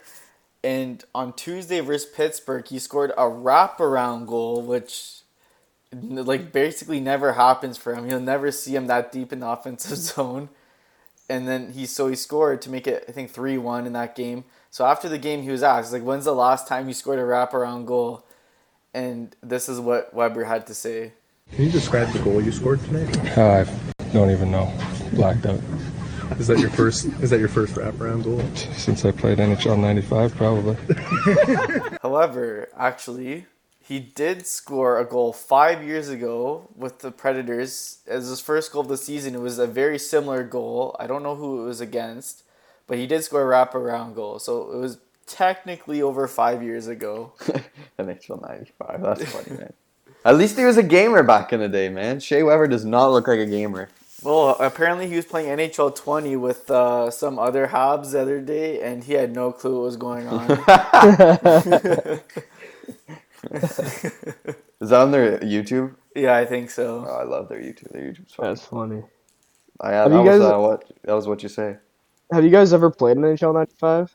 [0.65, 5.23] and on Tuesday versus Pittsburgh, he scored a wraparound goal, which
[5.93, 8.09] like basically never happens for him.
[8.09, 10.49] You'll never see him that deep in the offensive zone.
[11.29, 14.15] And then he so he scored to make it I think three one in that
[14.15, 14.45] game.
[14.71, 17.23] So after the game, he was asked like, "When's the last time you scored a
[17.23, 18.25] wraparound goal?"
[18.95, 21.13] And this is what Weber had to say.
[21.53, 23.39] Can you describe the goal you scored tonight?
[23.39, 23.65] Uh,
[24.01, 24.73] I don't even know.
[25.15, 25.61] Blacked out.
[26.39, 27.07] Is that your first?
[27.21, 28.43] Is that your first wraparound goal?
[28.55, 30.77] Since I played NHL 95, probably.
[32.03, 33.47] However, actually,
[33.81, 38.83] he did score a goal five years ago with the Predators as his first goal
[38.83, 39.35] of the season.
[39.35, 40.97] It was a very similar goal.
[40.99, 42.45] I don't know who it was against,
[42.87, 44.39] but he did score a wraparound goal.
[44.39, 47.33] So it was technically over five years ago.
[47.99, 49.03] NHL 95.
[49.03, 49.73] That's funny, man.
[50.25, 52.21] At least he was a gamer back in the day, man.
[52.21, 53.89] Shea Weber does not look like a gamer.
[54.25, 58.81] Well, apparently he was playing NHL 20 with uh, some other Habs the other day,
[58.81, 60.51] and he had no clue what was going on.
[64.81, 65.95] Is that on their YouTube?
[66.15, 67.05] yeah, I think so.
[67.09, 67.91] Oh, I love their YouTube.
[67.93, 68.47] Their YouTube's fun.
[68.47, 69.03] That's funny.
[69.81, 71.77] I, that Have you was guys- uh, what that was what you say.
[72.33, 74.15] Have you guys ever played in NHL 95?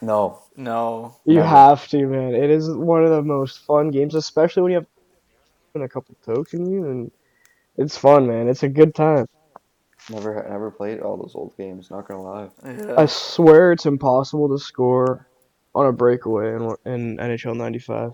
[0.00, 0.38] No.
[0.56, 1.16] No.
[1.24, 1.46] You Never.
[1.48, 2.32] have to, man.
[2.34, 4.86] It is one of the most fun games, especially when you have
[5.82, 7.10] a couple tokens and
[7.76, 8.48] it's fun, man.
[8.48, 9.26] It's a good time.
[10.10, 12.48] Never never played all those old games, not gonna lie.
[12.64, 12.94] Yeah.
[12.98, 15.26] I swear it's impossible to score
[15.74, 18.12] on a breakaway in, in NHL 95.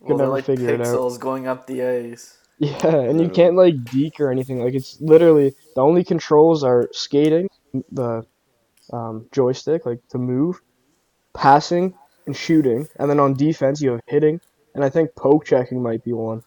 [0.00, 0.86] well, never like figure it out.
[0.86, 2.38] pixels going up the ice.
[2.58, 4.62] Yeah, and you can't like deke or anything.
[4.62, 7.48] Like it's literally the only controls are skating,
[7.90, 8.24] the
[8.92, 10.60] um, joystick, like to move,
[11.32, 11.94] passing,
[12.26, 12.86] and shooting.
[12.96, 14.40] And then on defense you have hitting,
[14.74, 16.44] and I think poke checking might be one.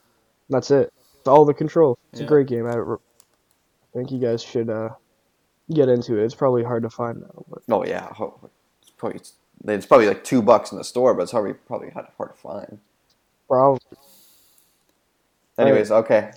[0.49, 0.93] That's it.
[1.27, 1.97] All the control.
[2.11, 2.25] It's Yeah.
[2.25, 2.65] a great game.
[2.67, 2.97] I re-
[3.93, 4.89] think you guys should uh,
[5.73, 6.23] get into it.
[6.25, 8.07] It's probably hard to find now, but Oh yeah,
[8.81, 9.19] it's probably
[9.65, 12.37] it's probably like two bucks in the store, but it's probably probably hard hard to
[12.39, 12.79] find.
[13.47, 13.79] probably.
[15.57, 16.31] Anyways, okay.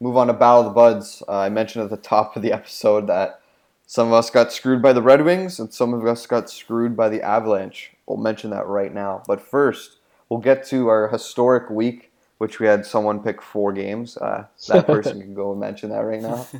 [0.00, 1.22] Move on to Battle of the Buds.
[1.28, 3.40] Uh, I mentioned at the top of the episode that
[3.86, 6.96] some of us got screwed by the Red Wings and some of us got screwed
[6.96, 7.92] by the Avalanche.
[8.06, 9.22] We'll mention that right now.
[9.26, 9.98] But first,
[10.28, 12.10] we'll get to our historic week,
[12.42, 14.16] which we had someone pick four games.
[14.16, 16.44] Uh, that person can go and mention that right now.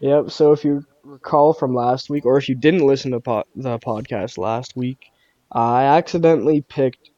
[0.00, 0.30] Yep.
[0.32, 3.78] So if you recall from last week, or if you didn't listen to po- the
[3.78, 5.06] podcast last week,
[5.50, 7.10] I accidentally picked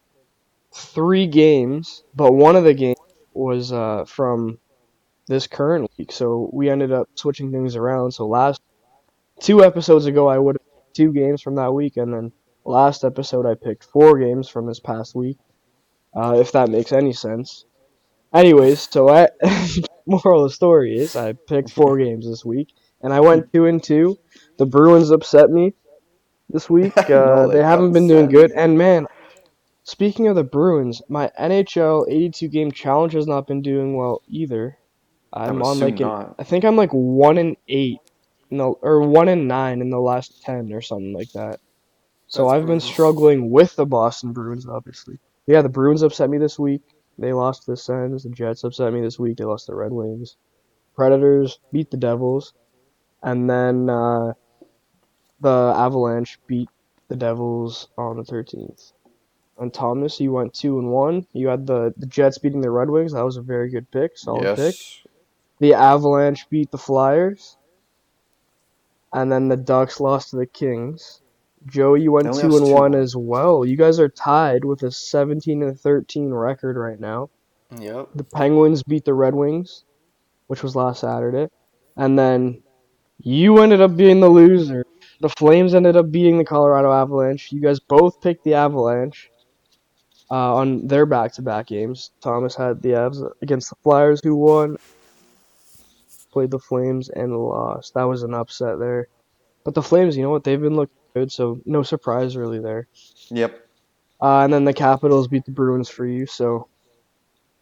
[0.72, 2.98] three games, but one of the games
[3.32, 4.58] was uh, from
[5.26, 6.12] this current week.
[6.12, 8.12] So we ended up switching things around.
[8.12, 8.60] So last
[9.40, 12.30] two episodes ago, I would have two games from that week, and then
[12.64, 15.38] last episode, I picked four games from this past week.
[16.14, 17.64] Uh, if that makes any sense.
[18.36, 19.28] Anyways, so I
[20.06, 23.64] moral of the story is I picked four games this week, and I went two
[23.64, 24.18] and two.
[24.58, 25.74] The Bruins upset me
[26.50, 26.92] this week.
[27.10, 28.52] Uh, they they haven't been doing good.
[28.52, 29.06] And man,
[29.84, 34.76] speaking of the Bruins, my NHL 82 game challenge has not been doing well either.
[35.32, 36.34] I'm would on like an.
[36.38, 38.00] I think I'm like one and eight,
[38.50, 41.60] no, or one and nine in the last ten or something like that.
[42.28, 45.18] So That's I've been struggling with the Boston Bruins, obviously.
[45.46, 46.82] Yeah, the Bruins upset me this week.
[47.18, 48.24] They lost to the Sens.
[48.24, 49.38] The Jets upset me this week.
[49.38, 50.36] They lost to the Red Wings.
[50.94, 52.54] Predators beat the Devils,
[53.22, 54.32] and then uh,
[55.40, 56.68] the Avalanche beat
[57.08, 58.92] the Devils on the 13th.
[59.58, 61.26] And Thomas, you went two and one.
[61.32, 63.12] You had the the Jets beating the Red Wings.
[63.12, 64.18] That was a very good pick.
[64.18, 64.74] Solid pick.
[65.60, 67.56] The Avalanche beat the Flyers.
[69.12, 71.22] And then the Ducks lost to the Kings.
[71.66, 72.72] Joe, you went two and two.
[72.72, 73.64] one as well.
[73.64, 77.30] You guys are tied with a 17 and 13 record right now.
[77.78, 78.10] Yep.
[78.14, 79.84] The Penguins beat the Red Wings,
[80.46, 81.48] which was last Saturday.
[81.96, 82.62] And then
[83.18, 84.84] you ended up being the loser.
[85.20, 87.50] The Flames ended up beating the Colorado Avalanche.
[87.50, 89.30] You guys both picked the Avalanche
[90.30, 92.10] uh, on their back to back games.
[92.20, 94.76] Thomas had the Avs against the Flyers, who won.
[96.30, 97.94] Played the Flames and lost.
[97.94, 99.08] That was an upset there.
[99.64, 100.44] But the Flames, you know what?
[100.44, 102.86] They've been looking good, so no surprise really there.
[103.30, 103.66] Yep.
[104.20, 106.68] Uh, and then the Capitals beat the Bruins for you, so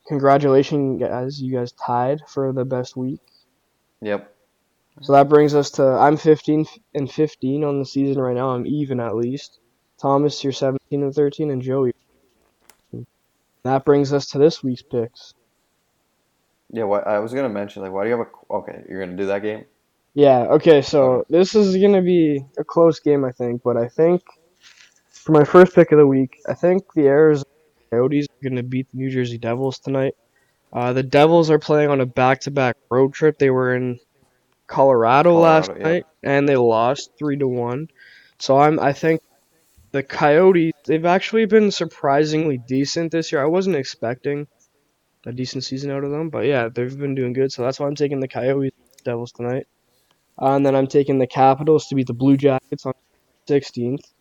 [0.07, 1.41] congratulations, guys.
[1.41, 3.21] You guys tied for the best week.
[4.01, 4.33] Yep.
[5.03, 8.51] So that brings us to I'm 15 and 15 on the season right now.
[8.51, 9.59] I'm even at least.
[10.01, 11.95] Thomas, you're 17 and 13, and Joey.
[13.63, 15.33] That brings us to this week's picks.
[16.71, 16.85] Yeah.
[16.85, 18.55] What I was gonna mention, like, why do you have a?
[18.55, 19.65] Okay, you're gonna do that game.
[20.15, 23.89] Yeah, okay, so this is going to be a close game, I think, but I
[23.89, 24.23] think
[25.11, 27.51] for my first pick of the week, I think the Arizona
[27.91, 30.15] Coyotes are going to beat the New Jersey Devils tonight.
[30.73, 33.39] Uh, the Devils are playing on a back to back road trip.
[33.39, 33.99] They were in
[34.69, 35.83] Colorado, last yeah.
[35.83, 37.89] night, and they lost 3 to 1.
[38.39, 39.21] So I'm, I think
[39.91, 43.43] the Coyotes, they've actually been surprisingly decent this year.
[43.43, 44.47] I wasn't expecting
[45.27, 47.53] a decent season out of them, but yeah, they've been doing good.
[47.53, 48.73] So that's why I'm taking the Coyotes
[49.05, 49.67] Devils tonight.
[50.41, 52.95] Uh, and then I'm taking the Capitals to beat the Blue Jackets on
[53.49, 54.13] 16th.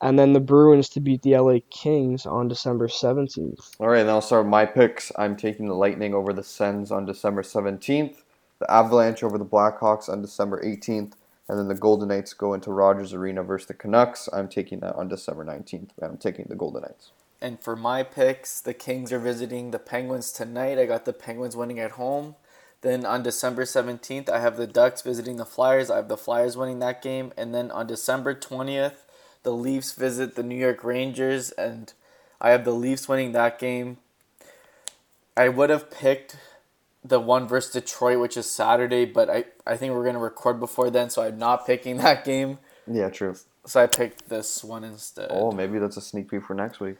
[0.00, 3.76] And then the Bruins to beat the LA Kings on December 17th.
[3.80, 5.10] All right, then I'll start with my picks.
[5.18, 8.18] I'm taking the Lightning over the Sens on December 17th,
[8.60, 11.14] the Avalanche over the Blackhawks on December 18th,
[11.48, 14.28] and then the Golden Knights go into Rogers Arena versus the Canucks.
[14.32, 15.90] I'm taking that on December 19th.
[16.00, 17.10] and I'm taking the Golden Knights.
[17.40, 20.78] And for my picks, the Kings are visiting the Penguins tonight.
[20.78, 22.34] I got the Penguins winning at home.
[22.80, 25.90] Then on December 17th, I have the Ducks visiting the Flyers.
[25.90, 27.32] I have the Flyers winning that game.
[27.36, 29.04] And then on December 20th,
[29.42, 31.92] the Leafs visit the New York Rangers, and
[32.40, 33.98] I have the Leafs winning that game.
[35.36, 36.36] I would have picked
[37.04, 40.60] the one versus Detroit, which is Saturday, but I, I think we're going to record
[40.60, 42.58] before then, so I'm not picking that game.
[42.86, 43.36] Yeah, true.
[43.66, 45.28] So I picked this one instead.
[45.30, 46.96] Oh, maybe that's a sneak peek for next week.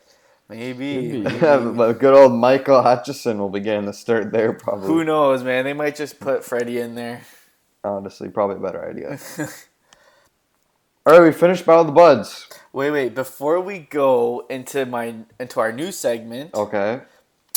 [0.49, 1.23] Maybe.
[1.23, 4.87] But Good old Michael Hutchinson will be getting the start there, probably.
[4.87, 5.65] Who knows, man?
[5.65, 7.23] They might just put Freddie in there.
[7.85, 9.19] Honestly, probably a better idea.
[11.07, 12.49] All right, we finished Battle of the Buds.
[12.73, 13.15] Wait, wait.
[13.15, 17.01] Before we go into my into our new segment, Okay.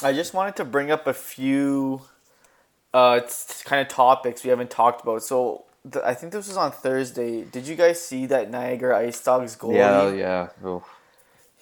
[0.03, 2.01] I just wanted to bring up a few
[2.93, 3.21] uh
[3.65, 5.23] kind of topics we haven't talked about.
[5.23, 7.43] So th- I think this was on Thursday.
[7.43, 9.75] Did you guys see that Niagara Ice Dogs goalie?
[9.75, 10.11] Yeah,
[10.61, 10.67] yeah.
[10.67, 10.83] Oof.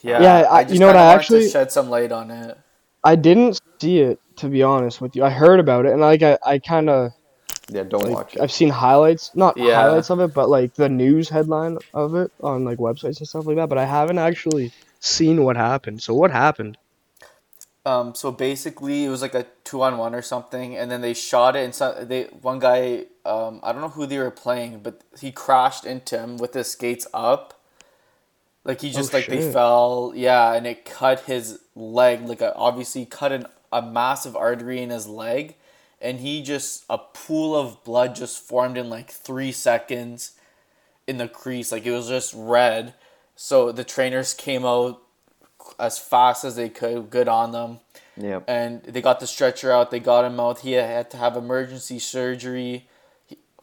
[0.01, 0.21] Yeah.
[0.21, 2.57] Yeah, I- you know what, I actually- to shed some light on it.
[3.03, 5.23] I didn't see it, to be honest with you.
[5.23, 7.11] I heard about it, and like I, I kind of
[7.69, 8.41] Yeah, don't like watch it.
[8.41, 9.75] I've seen highlights, not Yeah.
[9.81, 13.45] highlights of it, but like the news headline of it on like websites and stuff
[13.45, 13.69] like that.
[13.69, 16.01] But I haven't actually seen what happened.
[16.01, 16.77] So what happened?
[17.85, 21.13] Um, so basically, it was like a two on one or something, and then they
[21.13, 24.81] shot it, and so they one guy, um, I don't know who they were playing,
[24.83, 27.53] but he crashed into him with his skates up.
[28.65, 32.41] Like he oh, just Oh, like they fell, yeah, and it cut his leg, like
[32.41, 35.55] a, obviously cut an, a massive artery in his leg,
[36.01, 40.33] and he just a pool of blood just formed in like three seconds
[41.07, 42.93] in the crease, like it was just red.
[43.35, 45.01] So the trainers came out
[45.79, 47.79] as fast as they could, good on them
[48.17, 48.41] Yeah.
[48.47, 49.91] and they got the stretcher out.
[49.91, 50.59] They got him out.
[50.59, 52.88] He had to have emergency surgery.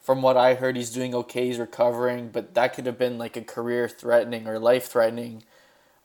[0.07, 1.47] He, from what I heard, he's doing okay.
[1.47, 5.43] He's recovering, but that could have been like a career threatening or life threatening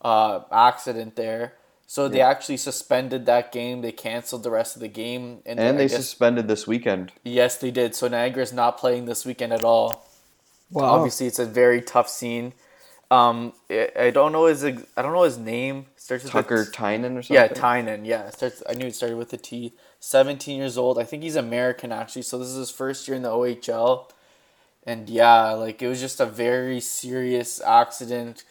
[0.03, 1.55] uh, accident there.
[1.87, 3.83] So they actually suspended that game.
[3.83, 7.13] They canceled the rest of the game, and, And they guess- suspended this weekend.
[7.23, 7.95] yes, they did.
[7.95, 10.09] So Niagara is not playing this weekend at all.
[10.71, 10.85] Wow.
[10.85, 12.55] Obviously, it's a very tough scene.
[13.13, 15.87] Um, I, don't know his I don't know his name.
[15.97, 17.35] Starts with Tucker T- Tynan or something.
[17.35, 18.05] yeah, Tynan.
[18.05, 18.63] Yeah, starts.
[18.69, 19.75] I knew it started with a T.
[20.01, 20.99] Seventeen years old.
[20.99, 22.23] I think he's American actually.
[22.23, 24.11] So this is his first year in the OHL,
[24.85, 28.45] and yeah, like it was just a very serious accident.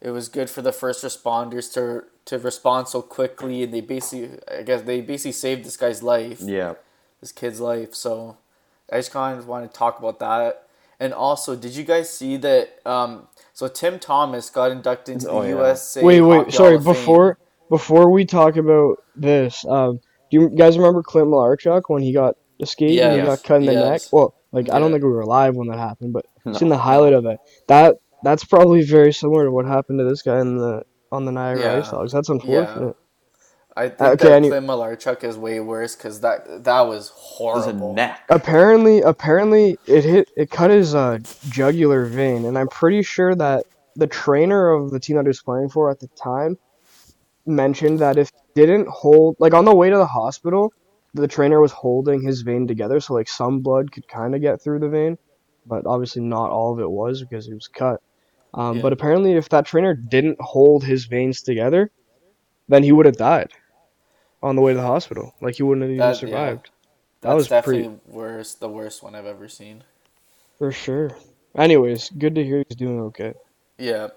[0.00, 4.38] It was good for the first responders to to respond so quickly, and they basically,
[4.50, 6.74] I guess, they basically saved this guy's life Yeah.
[7.20, 7.94] this kid's life.
[7.94, 8.36] So
[8.92, 10.63] I just kind of want to talk about that.
[11.04, 12.80] And also, did you guys see that?
[12.86, 15.56] Um, so Tim Thomas got inducted into Oh, the yeah.
[15.56, 16.02] USA.
[16.02, 16.70] Wait, wait, Hockey sorry.
[16.70, 16.94] Hall of Fame.
[16.94, 17.38] Before
[17.68, 20.00] before we talk about this, um,
[20.30, 23.66] do you guys remember Clint Malarchuk when he got escaped and he got cut in
[23.66, 24.00] the neck?
[24.12, 26.54] Well, like I don't think we were alive when that happened, but No.
[26.54, 27.38] seen the highlight of it.
[27.68, 31.32] That that's probably very similar to what happened to this guy in the on the
[31.32, 31.78] Niagara Yeah.
[31.80, 32.12] Ice Dogs.
[32.12, 32.96] That's unfortunate.
[33.76, 37.42] I think Okay, that any- Clint Malarchuk is way worse because that that was It
[37.42, 37.92] was a horrible.
[37.94, 38.20] neck.
[38.28, 41.18] Apparently, apparently it hit it cut his uh,
[41.50, 43.64] jugular vein, and I'm pretty sure that
[43.96, 46.56] the trainer of the team that he was playing for at the time
[47.46, 50.72] mentioned that if he didn't hold like on the way to the hospital,
[51.14, 54.62] the trainer was holding his vein together, so like some blood could kind of get
[54.62, 55.18] through the vein,
[55.66, 58.00] but obviously not all of it was because he was cut.
[58.54, 58.82] Um, Yeah.
[58.82, 61.90] But apparently, if that trainer didn't hold his veins together,
[62.68, 63.50] then he would have died
[64.44, 65.34] on the way to the hospital.
[65.40, 66.28] Like he wouldn't have even That- yeah.
[66.28, 66.70] survived.
[67.22, 68.54] That was definitely pretty- worse.
[68.54, 69.82] The worst one I've ever seen.
[70.58, 71.16] For sure.
[71.56, 73.34] Anyways, good to hear he's doing okay.
[73.78, 74.08] Yeah.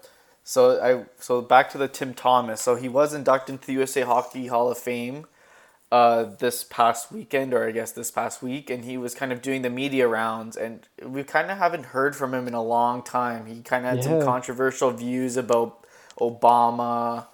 [0.44, 2.60] So I so back to the Tim Thomas.
[2.60, 5.26] So he was inducted into the USA Hockey Hall of Fame
[5.90, 9.40] uh this past weekend or I guess this past week and he was kind of
[9.40, 13.02] doing the media rounds and we kind of haven't heard from him in a long
[13.02, 13.46] time.
[13.46, 15.86] He kind of had some controversial views about
[16.20, 17.26] Obama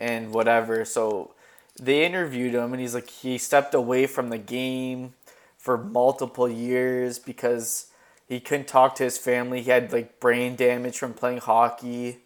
[0.00, 0.84] and whatever.
[0.84, 1.34] So
[1.80, 5.14] they interviewed him and he's like he stepped away from the game
[5.56, 7.86] for multiple years because
[8.28, 9.62] he couldn't talk to his family.
[9.62, 12.18] He had like brain damage from playing hockey.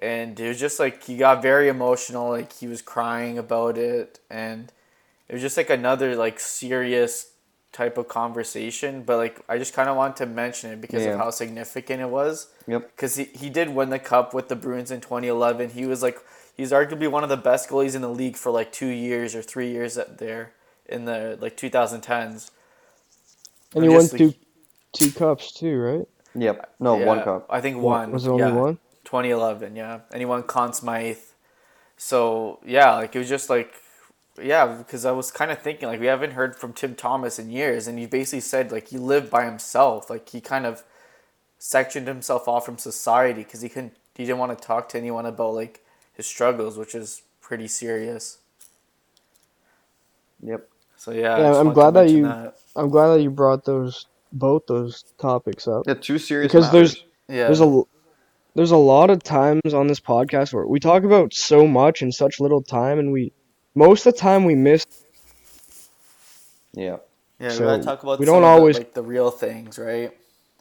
[0.00, 4.18] And it was just like he got very emotional, like he was crying about it
[4.30, 4.70] and
[5.28, 7.30] it was just like another like serious
[7.72, 11.12] type of conversation, but like I just kind of wanted to mention it because Yeah.
[11.12, 12.48] of how significant it was.
[12.66, 12.90] Yep.
[12.94, 15.70] Because he, he did win the cup with the Bruins in 2011.
[15.70, 16.18] He was like
[16.56, 19.42] he's arguably one of the best goalies in the league for like two years or
[19.42, 20.52] three years at there
[20.86, 22.50] in the like 2010s.
[23.74, 24.38] And he won two like-
[24.92, 26.08] two cups too, right?
[26.34, 26.74] Yep.
[26.80, 27.46] No, one cup.
[27.48, 28.12] I think one.
[28.12, 28.52] Was it only yeah.
[28.52, 28.78] one?
[29.04, 30.00] 2011, yeah.
[30.12, 31.18] And he won Conn Smythe.
[31.96, 33.74] So, yeah, like it was just like,
[34.42, 37.50] yeah, because I was kind of thinking, like, we haven't heard from Tim Thomas in
[37.50, 37.86] years.
[37.86, 40.10] And he basically said, like, he lived by himself.
[40.10, 40.84] Like, he kind of
[41.58, 45.24] sectioned himself off from society because he couldn't, he didn't want to talk to anyone
[45.24, 45.85] about, like,
[46.16, 48.38] his struggles, which is pretty serious.
[50.42, 50.68] Yep.
[50.96, 51.34] So, yeah.
[51.34, 54.66] I Yeah, just I'm glad that mention you- I'm glad that you brought those both
[54.66, 57.04] those topics up Yeah, two serious because there's.
[57.28, 57.46] Yeah.
[57.46, 57.82] there's a
[58.54, 62.10] there's a lot of times on this podcast where we talk about so much in
[62.12, 63.32] such little time, and we
[63.74, 64.84] most of the time we miss.
[66.74, 66.96] Yeah.
[67.38, 70.10] yeah, we so gotta talk about we don't the, always- like, the real things, right?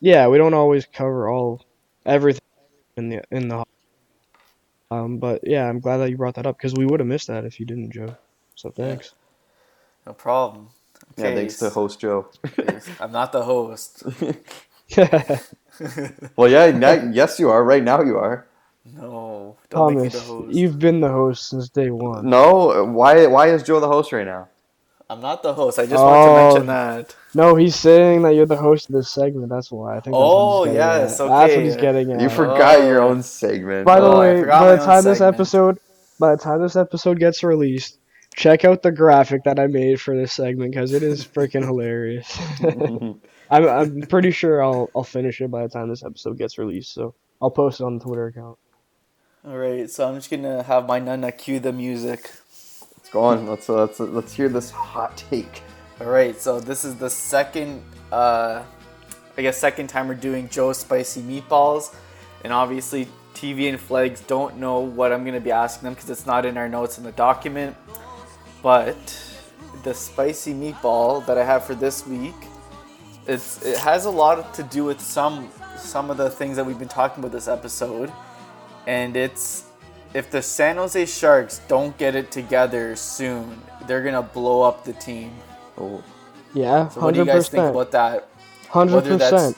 [0.02, 1.66] Yeah, we don't always cover all
[2.06, 2.42] everything
[2.98, 3.64] in the in the.
[4.92, 7.28] Um, but yeah, I'm glad that you brought that up because we would have missed
[7.28, 8.16] that if you didn't, Joe.
[8.56, 9.14] So thanks.
[10.06, 10.70] No problem.
[11.18, 12.28] Yeah, thanks to host Joe.
[13.00, 14.04] I'm not the host.
[16.38, 17.64] well, yeah, now, yes, you are.
[17.64, 18.48] Right now, you are.
[18.86, 20.56] No, don't make me the Thomas, host.
[20.56, 22.30] you've been the host since day one.
[22.30, 23.26] No, why?
[23.28, 24.48] Why is Joe the host right now?
[25.10, 25.78] I'm not the host.
[25.78, 26.48] I just wanted to Oh.
[26.48, 27.16] mention that.
[27.36, 29.50] No, he's saying that you're the host of this segment.
[29.50, 29.92] That's why.
[29.92, 30.06] I think.
[30.06, 31.28] That's Oh, what yes, at.
[31.28, 32.22] That's what he's getting at.
[32.22, 33.10] You forgot your Oh.
[33.10, 33.86] own segment.
[33.86, 35.36] By the Oh, way, by the time this segment.
[35.36, 35.80] episode,
[36.20, 38.00] by the time this episode gets released,
[38.36, 42.36] check out the graphic that I made for this segment because it is freaking hilarious.
[43.52, 46.94] I'm I'm pretty sure I'll I'll finish it by the time this episode gets released.
[46.94, 48.58] So I'll post it on the Twitter account.
[49.48, 52.32] All right, so I'm just gonna have my nana cue the music.
[53.06, 53.46] Let's go on.
[53.46, 55.62] Let's let's let's hear this hot take.
[56.02, 58.64] All right, so this is the second, uh,
[59.38, 61.94] I guess, second time we're doing Joe's spicy meatballs,
[62.44, 66.26] and obviously TV and Flags don't know what I'm gonna be asking them because it's
[66.26, 67.78] not in our notes in the document.
[68.64, 68.98] But
[69.84, 72.34] the spicy meatball that I have for this week,
[73.28, 76.80] it's it has a lot to do with some some of the things that we've
[76.80, 78.12] been talking about this episode,
[78.88, 79.65] and it's
[80.16, 84.94] if the San Jose Sharks don't get it together soon, they're gonna blow up the
[84.94, 85.34] team.
[85.78, 86.02] Oh,
[86.54, 88.30] Yeah, So what do you guys think about that?
[88.70, 89.58] Hundred Whether that's percent.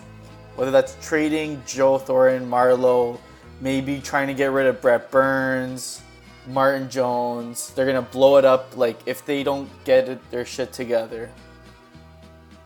[0.55, 3.19] whether that's trading Joe Thornton, Marleau,
[3.61, 6.01] maybe trying to get rid of Brent Burns,
[6.47, 7.71] Martin Jones.
[7.75, 8.75] They're gonna blow it up.
[8.75, 11.29] Like if they don't get it, their shit together.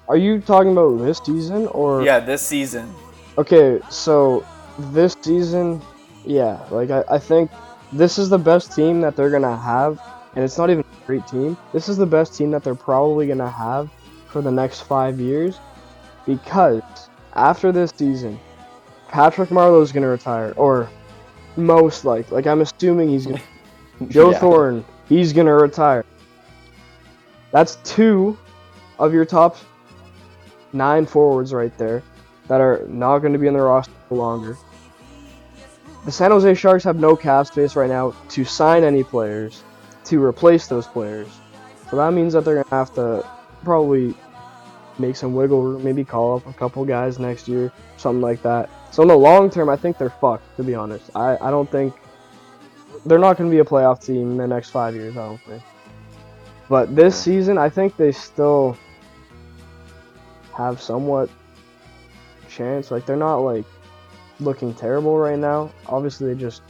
[0.08, 2.04] Are you talking about this season or?
[2.04, 2.94] Yeah, this season.
[3.38, 4.46] Okay, so
[4.80, 5.82] this season,
[6.26, 7.52] yeah, like I, I think
[7.92, 10.00] this is the best team that they're gonna have,
[10.36, 11.58] and it's not even a great team.
[11.74, 13.90] This is the best team that they're probably gonna have
[14.28, 15.60] for the next five years,
[16.26, 18.40] because after this season,
[19.10, 20.90] Patrick Marleau is gonna retire, or
[21.58, 23.42] most like, like I'm assuming he's gonna.
[24.08, 24.40] Joe Yeah.
[24.40, 26.06] Thornton, he's gonna retire.
[27.52, 28.38] That's two
[28.98, 29.58] of your top
[30.74, 32.02] nine forwards right there
[32.48, 34.58] that are not going to be in the roster for longer.
[36.04, 39.64] The San Jose Sharks have no cap space right now to sign any players
[40.06, 41.28] to replace those players.
[41.90, 43.28] So that means that they're going to have to
[43.64, 44.16] probably
[44.98, 48.70] make some wiggle room, maybe call up a couple guys next year, something like that.
[48.92, 51.16] So in the long term, I think they're fucked, to be honest.
[51.16, 51.94] I, I don't think
[53.06, 55.42] they're not going to be a playoff team in the next five years, I don't
[55.42, 55.64] think.
[56.68, 58.78] But this season, I think they still
[60.56, 61.30] have somewhat
[62.50, 62.92] chance.
[62.92, 63.66] Like they're not like
[64.42, 65.72] looking terrible right now.
[65.88, 66.62] Obviously, they just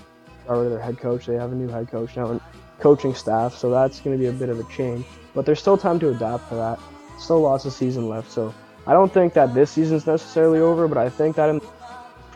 [0.47, 1.25] got rid of their head coach.
[1.25, 2.41] They have a new head coach now and
[2.79, 5.05] coaching staff, so that's going to be a bit of a change.
[5.33, 6.79] But there's still time to adapt to that.
[7.19, 8.53] Still lots of season left, so
[8.85, 10.87] I don't think that this season's necessarily over.
[10.87, 11.61] But I think that in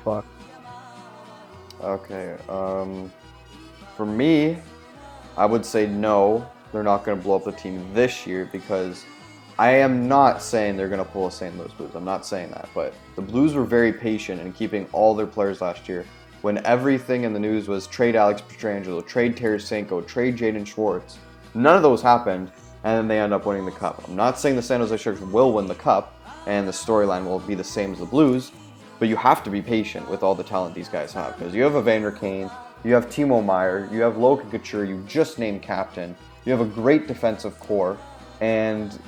[0.04, 0.26] fuck.
[1.82, 2.38] Okay.
[2.48, 3.12] Um,
[3.98, 4.58] for me,
[5.38, 6.50] I would say no.
[6.72, 9.06] They're not going to blow up the team this year because
[9.58, 11.58] I am not saying they're going to pull a St.
[11.58, 11.96] Louis Blues.
[11.96, 15.62] I'm not saying that, but the Blues were very patient in keeping all their players
[15.62, 16.06] last year.
[16.42, 21.20] When everything in the news was trade Alex Pietrangelo, trade Tarasenko, trade Jaden Schwartz,
[21.54, 22.52] none of those happened,
[22.84, 24.04] and then they end up winning the cup.
[24.06, 27.40] I'm not saying the San Jose Sharks will win the cup, and the storyline will
[27.40, 28.52] be the same as the Blues,
[29.00, 31.64] but you have to be patient with all the talent these guys have because you
[31.64, 32.52] have Evander Kane,
[32.84, 36.66] you have Timo Meier, you have Logan Couture, you just named captain, you have a
[36.66, 37.98] great defensive core,
[38.42, 39.00] and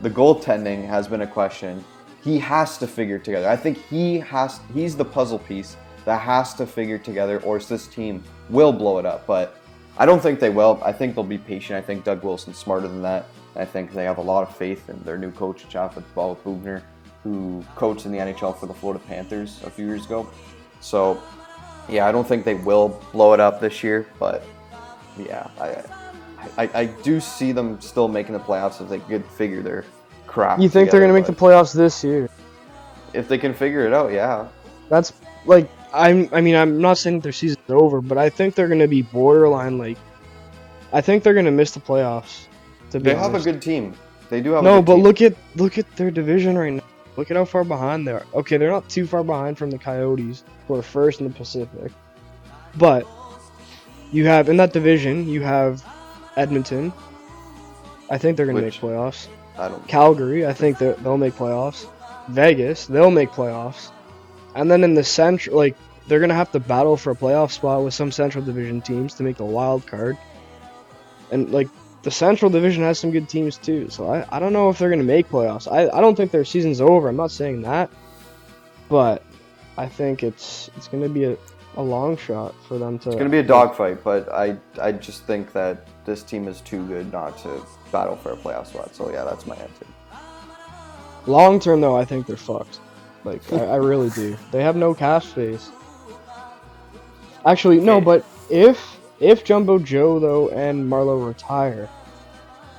[0.00, 1.84] the goaltending has been a question.
[2.22, 3.48] He has to figure together.
[3.48, 4.60] I think he has.
[4.72, 9.06] He's the puzzle piece that has to figure together, or this team will blow it
[9.06, 9.26] up.
[9.26, 9.56] But
[9.96, 10.80] I don't think they will.
[10.84, 11.78] I think they'll be patient.
[11.78, 13.26] I think Doug Wilson's smarter than that.
[13.56, 16.82] I think they have a lot of faith in their new coach, Chaffet Bob Boughner,
[17.22, 20.28] who coached in the NHL for the Florida Panthers a few years ago.
[20.80, 21.22] So,
[21.88, 24.42] yeah, I don't think they will blow it up this year, but
[25.16, 25.82] yeah, I,
[26.58, 29.84] I, I do see them still making the playoffs if they could figure their
[30.26, 30.60] crap.
[30.60, 32.28] You think they're gonna make the playoffs this year?
[33.12, 34.10] if they can figure it out?
[34.12, 34.48] Yeah,
[34.88, 35.12] That's
[35.46, 36.28] like I'm.
[36.32, 39.78] I mean, I'm not saying their season's over, but I think they're gonna be borderline.
[39.78, 39.98] Like,
[40.92, 42.46] I think they're gonna miss the playoffs.
[42.90, 43.94] To be they have a good team.
[44.30, 44.62] They do have.
[44.62, 45.04] a No, good but team.
[45.04, 46.82] look at look at their division right now.
[47.16, 48.26] Look at how far behind they are.
[48.34, 51.92] Okay, they're not too far behind from the Coyotes, who are first in the Pacific.
[52.76, 53.06] But
[54.10, 55.84] you have in that division, you have
[56.36, 56.92] Edmonton.
[58.10, 59.26] I think they're gonna Which- make playoffs.
[59.58, 59.86] I don't.
[59.86, 61.86] Calgary, I think they're- they'll make playoffs.
[62.28, 63.90] Vegas, they'll make playoffs.
[64.54, 65.76] And then in the central, like
[66.08, 69.22] they're gonna have to battle for a playoff spot with some Central Division teams to
[69.22, 70.16] make the wild card.
[71.30, 71.68] And like
[72.02, 74.90] the Central Division has some good teams too, so I, I don't know if they're
[74.90, 75.70] gonna make playoffs.
[75.70, 77.08] I, I don't think their season's over.
[77.08, 77.90] I'm not saying that,
[78.88, 79.22] but
[79.78, 81.36] I think it's it's gonna be a,
[81.76, 83.08] a long shot for them to.
[83.10, 86.86] It's gonna be a dogfight, but I I just think that this team is too
[86.86, 87.60] good not to
[87.90, 88.94] battle for a playoff spot.
[88.94, 89.86] So yeah, that's my answer.
[91.26, 92.80] Long term though, I think they're fucked.
[93.24, 94.36] Like I, I really do.
[94.52, 95.70] They have no cash space.
[97.46, 101.88] Actually, no, but if if Jumbo Joe though and Marleau retire,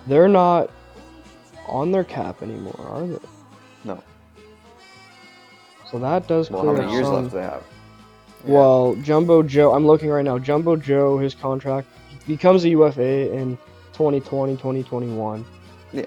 [0.08, 0.70] they're not
[1.68, 3.18] on their cap anymore, are they?
[3.84, 4.04] No.
[5.92, 7.64] So that does Well, how many years some- left do they have?
[8.46, 10.38] Well, Jumbo Joe, I'm looking right now.
[10.38, 11.88] Jumbo Joe, his contract
[12.28, 13.58] becomes a UFA in
[13.94, 15.46] 2020, 2021.
[15.92, 16.06] Yeah.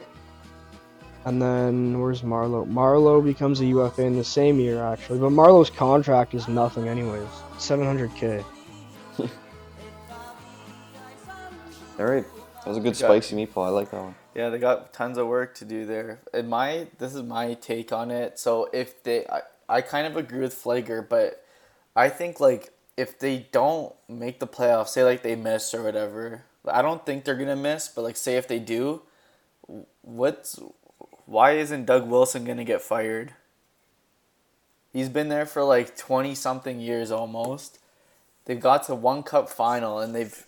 [1.25, 2.67] And then where's Marleau?
[2.67, 5.19] Marleau becomes a UFA in the same year, actually.
[5.19, 7.29] But Marleau's contract is nothing, anyways.
[7.59, 8.45] 700k.
[11.99, 12.25] All right.
[12.65, 13.09] That was a good Yeah.
[13.09, 13.67] spicy meatball.
[13.67, 14.15] I like that one.
[14.35, 16.21] Yeah, they got tons of work to do there.
[16.33, 18.39] And my this is my take on it.
[18.39, 21.45] So if they, I, I kind of agree with Flager, but
[21.99, 26.45] I think like if they don't make the playoffs, say like they miss or whatever,
[26.65, 27.89] I don't think they're gonna miss.
[27.89, 29.03] But like say if they do,
[30.03, 30.61] what's
[31.27, 33.35] why isn't Doug Wilson gonna get fired?
[34.93, 37.81] He's been there for like twenty something years almost.
[38.45, 40.47] They've got to one cup final and they've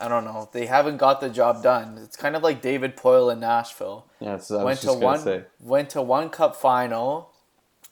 [0.00, 0.48] I don't know.
[0.50, 1.96] They haven't got the job done.
[2.02, 4.06] It's kind of like David Poile in Nashville.
[4.18, 5.44] Yeah, that's what I went was just gonna one say.
[5.60, 7.30] went to one cup final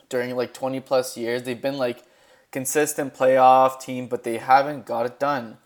[0.09, 1.45] during like 20 plus years.
[1.45, 2.03] They've been like
[2.51, 5.59] consistent playoff team, but they haven't got it done.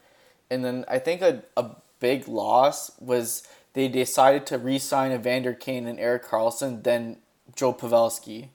[0.50, 5.86] And then I think a, a big loss was they decided to re-sign Evander Kane
[5.86, 7.18] and Erik Karlsson then
[7.54, 8.48] Joe Pavelski.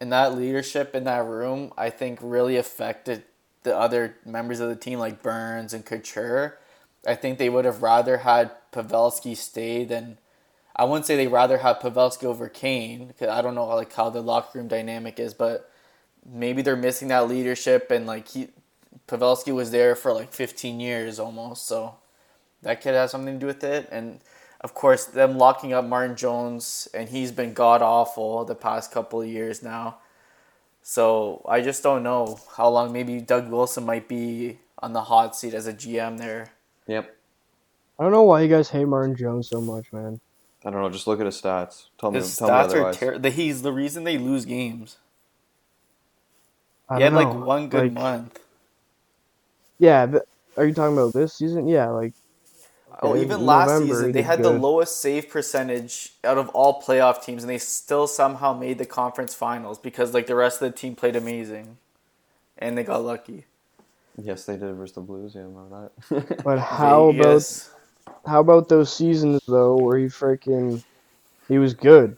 [0.00, 3.22] And that leadership in that room, I think, really affected
[3.62, 6.58] the other members of the team like Burns and Couture.
[7.06, 10.18] I think they would have rather had Pavelski stay than
[10.76, 14.10] I wouldn't say they rather have Pavelski over Kane because I don't know like how
[14.10, 15.70] the locker room dynamic is, but
[16.26, 18.48] maybe they're missing that leadership and like he
[19.06, 21.96] Pavelski was there for like 15 years almost, so
[22.62, 23.88] that could have something to do with it.
[23.90, 24.20] And
[24.60, 29.20] of course, them locking up Martin Jones and he's been god awful the past couple
[29.20, 29.98] of years now.
[30.82, 32.92] So I just don't know how long.
[32.92, 36.52] Maybe Doug Wilson might be on the hot seat as a GM there.
[36.86, 37.14] Yep.
[37.98, 40.20] I don't know why you guys hate Martin Jones so much, man.
[40.64, 40.88] I don't know.
[40.88, 41.86] Just look at his stats.
[41.98, 42.18] Tell me.
[42.18, 42.96] His tell me stats are otherwise.
[42.96, 43.30] terrible.
[43.30, 44.96] He's the reason they lose games.
[46.88, 48.40] I He had don't like one good Like, month.
[49.78, 50.26] Yeah, but
[50.56, 51.68] are you talking about this season?
[51.68, 52.14] Yeah, like
[53.02, 56.48] Oh, in even last November, season they did had the lowest save percentage out of
[56.50, 60.62] all playoff teams, and they still somehow made the conference finals because like the rest
[60.62, 61.78] of the team played amazing,
[62.58, 63.46] and they got lucky.
[64.22, 65.34] Yes, they did versus the Blues.
[65.34, 66.38] Yeah, I remember that.
[66.44, 67.44] But how about
[68.26, 70.84] how about those seasons though where he freaking
[71.48, 72.16] he was good?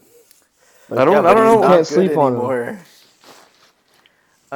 [0.97, 1.25] I don't.
[1.25, 1.61] Yeah, I don't know.
[1.61, 2.55] not Can't good sleep on him.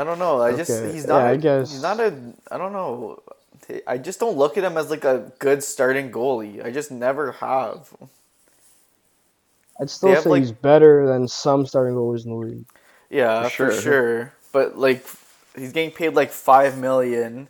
[0.00, 0.02] Anymore.
[0.02, 0.42] I don't know.
[0.42, 1.20] I just Okay, he's not.
[1.20, 1.70] yeah, I a- guess.
[1.72, 2.14] he's not a.
[2.50, 3.22] I don't know.
[3.86, 6.64] I just don't look at him as like a good starting goalie.
[6.64, 7.88] I just never have.
[9.80, 12.64] I'd still have, say like- he's better than some starting goalies in the league.
[13.08, 13.80] Yeah, For for sure.
[13.80, 14.32] sure.
[14.52, 15.04] But like,
[15.56, 17.48] he's getting paid like five million,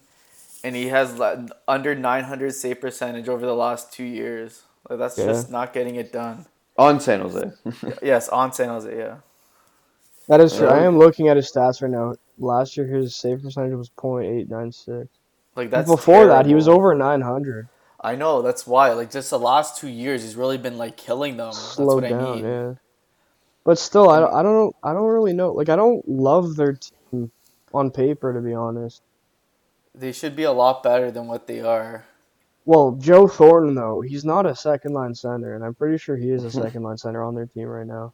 [0.64, 1.20] and he has
[1.66, 4.62] under nine hundred save percentage over the last two years.
[4.88, 5.26] Like that's Yeah.
[5.26, 6.46] just not getting it done.
[6.78, 7.50] On San Jose.
[8.02, 8.96] yes, on San Jose.
[8.96, 9.16] Yeah.
[10.28, 10.68] That is true.
[10.68, 12.14] I am looking at his stats right now.
[12.40, 15.08] Last year his save percentage was .896.
[15.56, 17.68] Like that's Before that he was over 900.
[18.00, 18.92] I know that's why.
[18.92, 21.52] Like just the last two years, he's really been like killing them.
[21.52, 22.44] Slow down, I mean.
[22.44, 22.74] yeah.
[23.62, 24.72] But still, I don't, I don't know.
[24.82, 25.52] I don't really know.
[25.52, 27.30] Like I don't love their team
[27.74, 29.02] on paper, to be honest.
[29.94, 32.06] They should be a lot better than what they are.
[32.64, 36.30] Well, Joe Thornton though, he's not a second line center, and I'm pretty sure he
[36.30, 38.12] is a second line center on their team right now.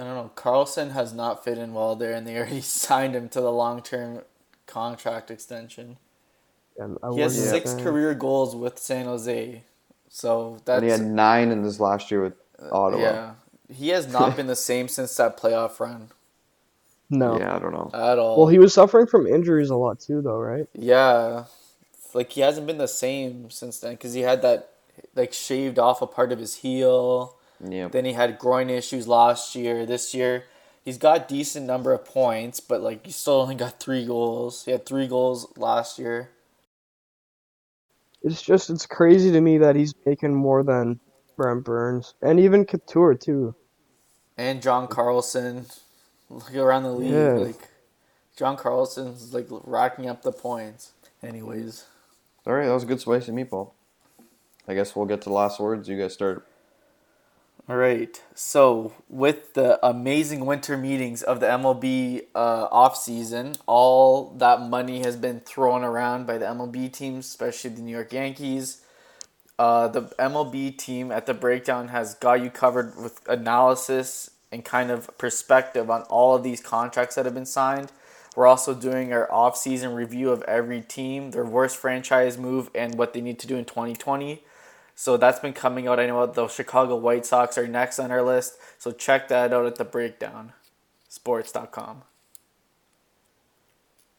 [0.00, 0.32] I don't know.
[0.36, 3.82] Karlsson has not fit in well there, and they already signed him to the long
[3.82, 4.22] term
[4.66, 5.98] contract extension.
[6.78, 7.84] And I He has wasn't six fan.
[7.84, 9.64] career goals with San Jose,
[10.08, 13.00] so that's and he had nine in this last year with uh, Ottawa.
[13.02, 13.34] yeah.
[13.72, 16.10] He has not been the same since that playoff run
[17.10, 17.38] No.
[17.38, 17.94] Yeah, I don't know.
[17.94, 18.38] at all.
[18.38, 20.68] Well, he was suffering from injuries a lot too, though, right?
[20.74, 21.44] yeah,
[22.14, 24.70] like he hasn't been the same since then because he had that
[25.14, 27.36] like shaved off a part of his heel.
[27.62, 27.88] Yeah.
[27.88, 29.84] Then he had groin issues last year.
[29.86, 30.44] This year,
[30.84, 34.64] he's got decent number of points, but like he still only got three goals.
[34.64, 36.30] He had three goals last year.
[38.22, 41.00] It's just it's crazy to me that he's making more than
[41.36, 43.54] Brent Burns and even Couture too.
[44.36, 45.66] And John Carlson,
[46.28, 47.32] look around the league, Yeah.
[47.32, 47.68] like
[48.36, 50.92] John Carlson's like racking up the points.
[51.22, 51.84] Anyways,
[52.46, 53.72] All right, that was a good spicy meatball.
[54.66, 55.88] I guess we'll get to the last words.
[55.88, 56.46] You guys start.
[57.70, 58.20] All right.
[58.34, 65.04] So with the amazing winter meetings of the MLB uh, off season, all that money
[65.04, 68.82] has been thrown around by the MLB teams, especially the New York Yankees.
[69.56, 74.90] Uh, the MLB team at the breakdown has got you covered with analysis and kind
[74.90, 77.92] of perspective on all of these contracts that have been signed.
[78.34, 83.14] We're also doing our off-season review of every team, their worst franchise move, and what
[83.14, 84.42] they need to do in 2020.
[85.00, 85.98] So that's been coming out.
[85.98, 88.58] I know the Chicago White Sox are next on our list.
[88.76, 90.52] So check that out at the breakdown,
[91.08, 92.02] sports.com.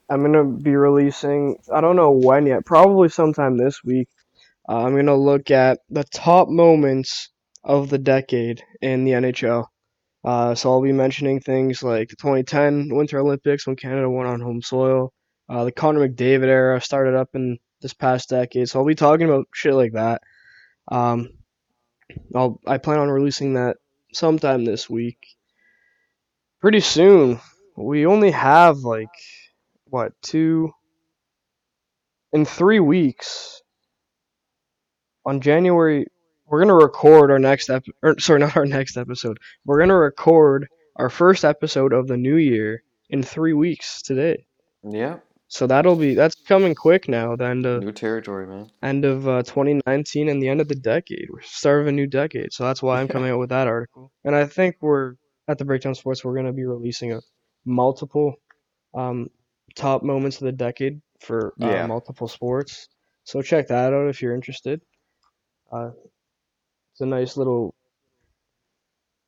[0.10, 1.58] I'm gonna be releasing.
[1.72, 2.66] I don't know when yet.
[2.66, 4.10] Probably sometime this week.
[4.68, 7.30] Uh, I'm gonna look at the top moments
[7.64, 9.68] of the decade in the NHL.
[10.24, 14.42] Uh, so I'll be mentioning things like the 2010 Winter Olympics when Canada won on
[14.42, 15.14] home soil.
[15.48, 18.68] Uh, the Connor McDavid era started up in this past decade.
[18.68, 20.24] So I'll be talking about shit like that.
[20.88, 21.30] Um,
[22.36, 23.78] I'll I plan on releasing that
[24.14, 25.18] sometime this week.
[26.60, 27.40] Pretty soon.
[27.76, 29.10] We only have like
[29.86, 30.72] what two
[32.34, 33.62] in three weeks
[35.26, 36.06] on January.
[36.46, 37.86] We're gonna record our next ep.
[38.04, 39.40] Or, sorry, not our next episode.
[39.66, 40.68] We're gonna record
[40.98, 44.46] our first episode of the new year in three weeks today.
[44.84, 45.18] Yeah,
[45.52, 47.36] So that'll be that's coming quick now.
[47.36, 48.72] The end of new territory, man.
[48.82, 51.28] end of uh, 2019 and the end of the decade.
[51.30, 52.54] We're start of a new decade.
[52.54, 54.12] So that's why I'm coming out with that article.
[54.24, 55.16] And I think we're
[55.49, 56.24] at the Breakdown Sports.
[56.24, 57.22] We're gonna be releasing a
[57.66, 58.36] multiple
[58.93, 59.30] um,
[59.76, 61.88] top moments of the decade for uh, Yeah.
[61.88, 62.88] multiple sports.
[63.26, 64.82] So check that out if you're interested.
[65.72, 65.91] Uh,
[66.93, 67.76] it's a nice little,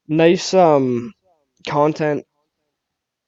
[0.08, 1.14] nice um
[1.68, 2.26] content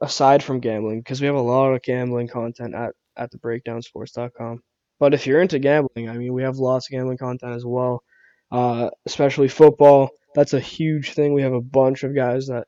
[0.06, 4.62] aside from gambling because we have a lot of gambling content at at the breakdownsports.com.
[5.00, 8.04] But if you're into gambling, I mean, we have lots of gambling content as well,
[8.52, 10.10] uh, especially football.
[10.36, 11.34] That's a huge thing.
[11.34, 12.68] We have a bunch of guys that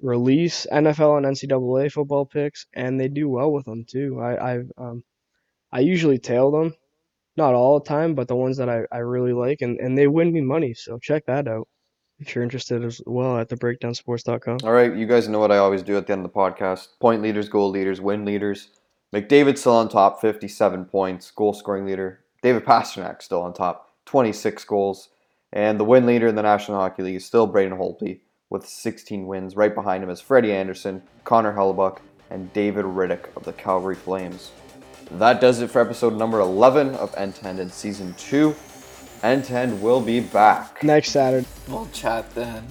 [0.00, 4.20] release NFL and NCAA football picks, and they do well with them too.
[4.20, 5.04] I I um
[5.72, 6.74] I usually tail them,
[7.36, 10.06] not all the time, but the ones that I, I really like, and, and they
[10.06, 10.74] win me money.
[10.74, 11.68] So check that out
[12.18, 14.58] if you're interested as well at thebreakdownsports.com.
[14.64, 16.88] All right, you guys know what I always do at the end of the podcast:
[17.00, 18.68] point leaders, goal leaders, win leaders.
[19.12, 22.20] McDavid still on top, 57 points, goal scoring leader.
[22.42, 25.08] David Pastrnak still on top, 26 goals,
[25.52, 29.26] and the win leader in the National Hockey League is still Braden Holtby with 16
[29.26, 29.56] wins.
[29.56, 31.98] Right behind him is Freddie Andersen, Connor Hellebuyck,
[32.30, 34.50] and David Rittich of the Calgary Flames.
[35.12, 38.14] That does it for episode number 11 of N10 in season
[39.20, 39.26] two.
[39.26, 40.82] N10 will be back.
[40.82, 41.46] Next Saturday.
[41.68, 42.64] We'll chat then.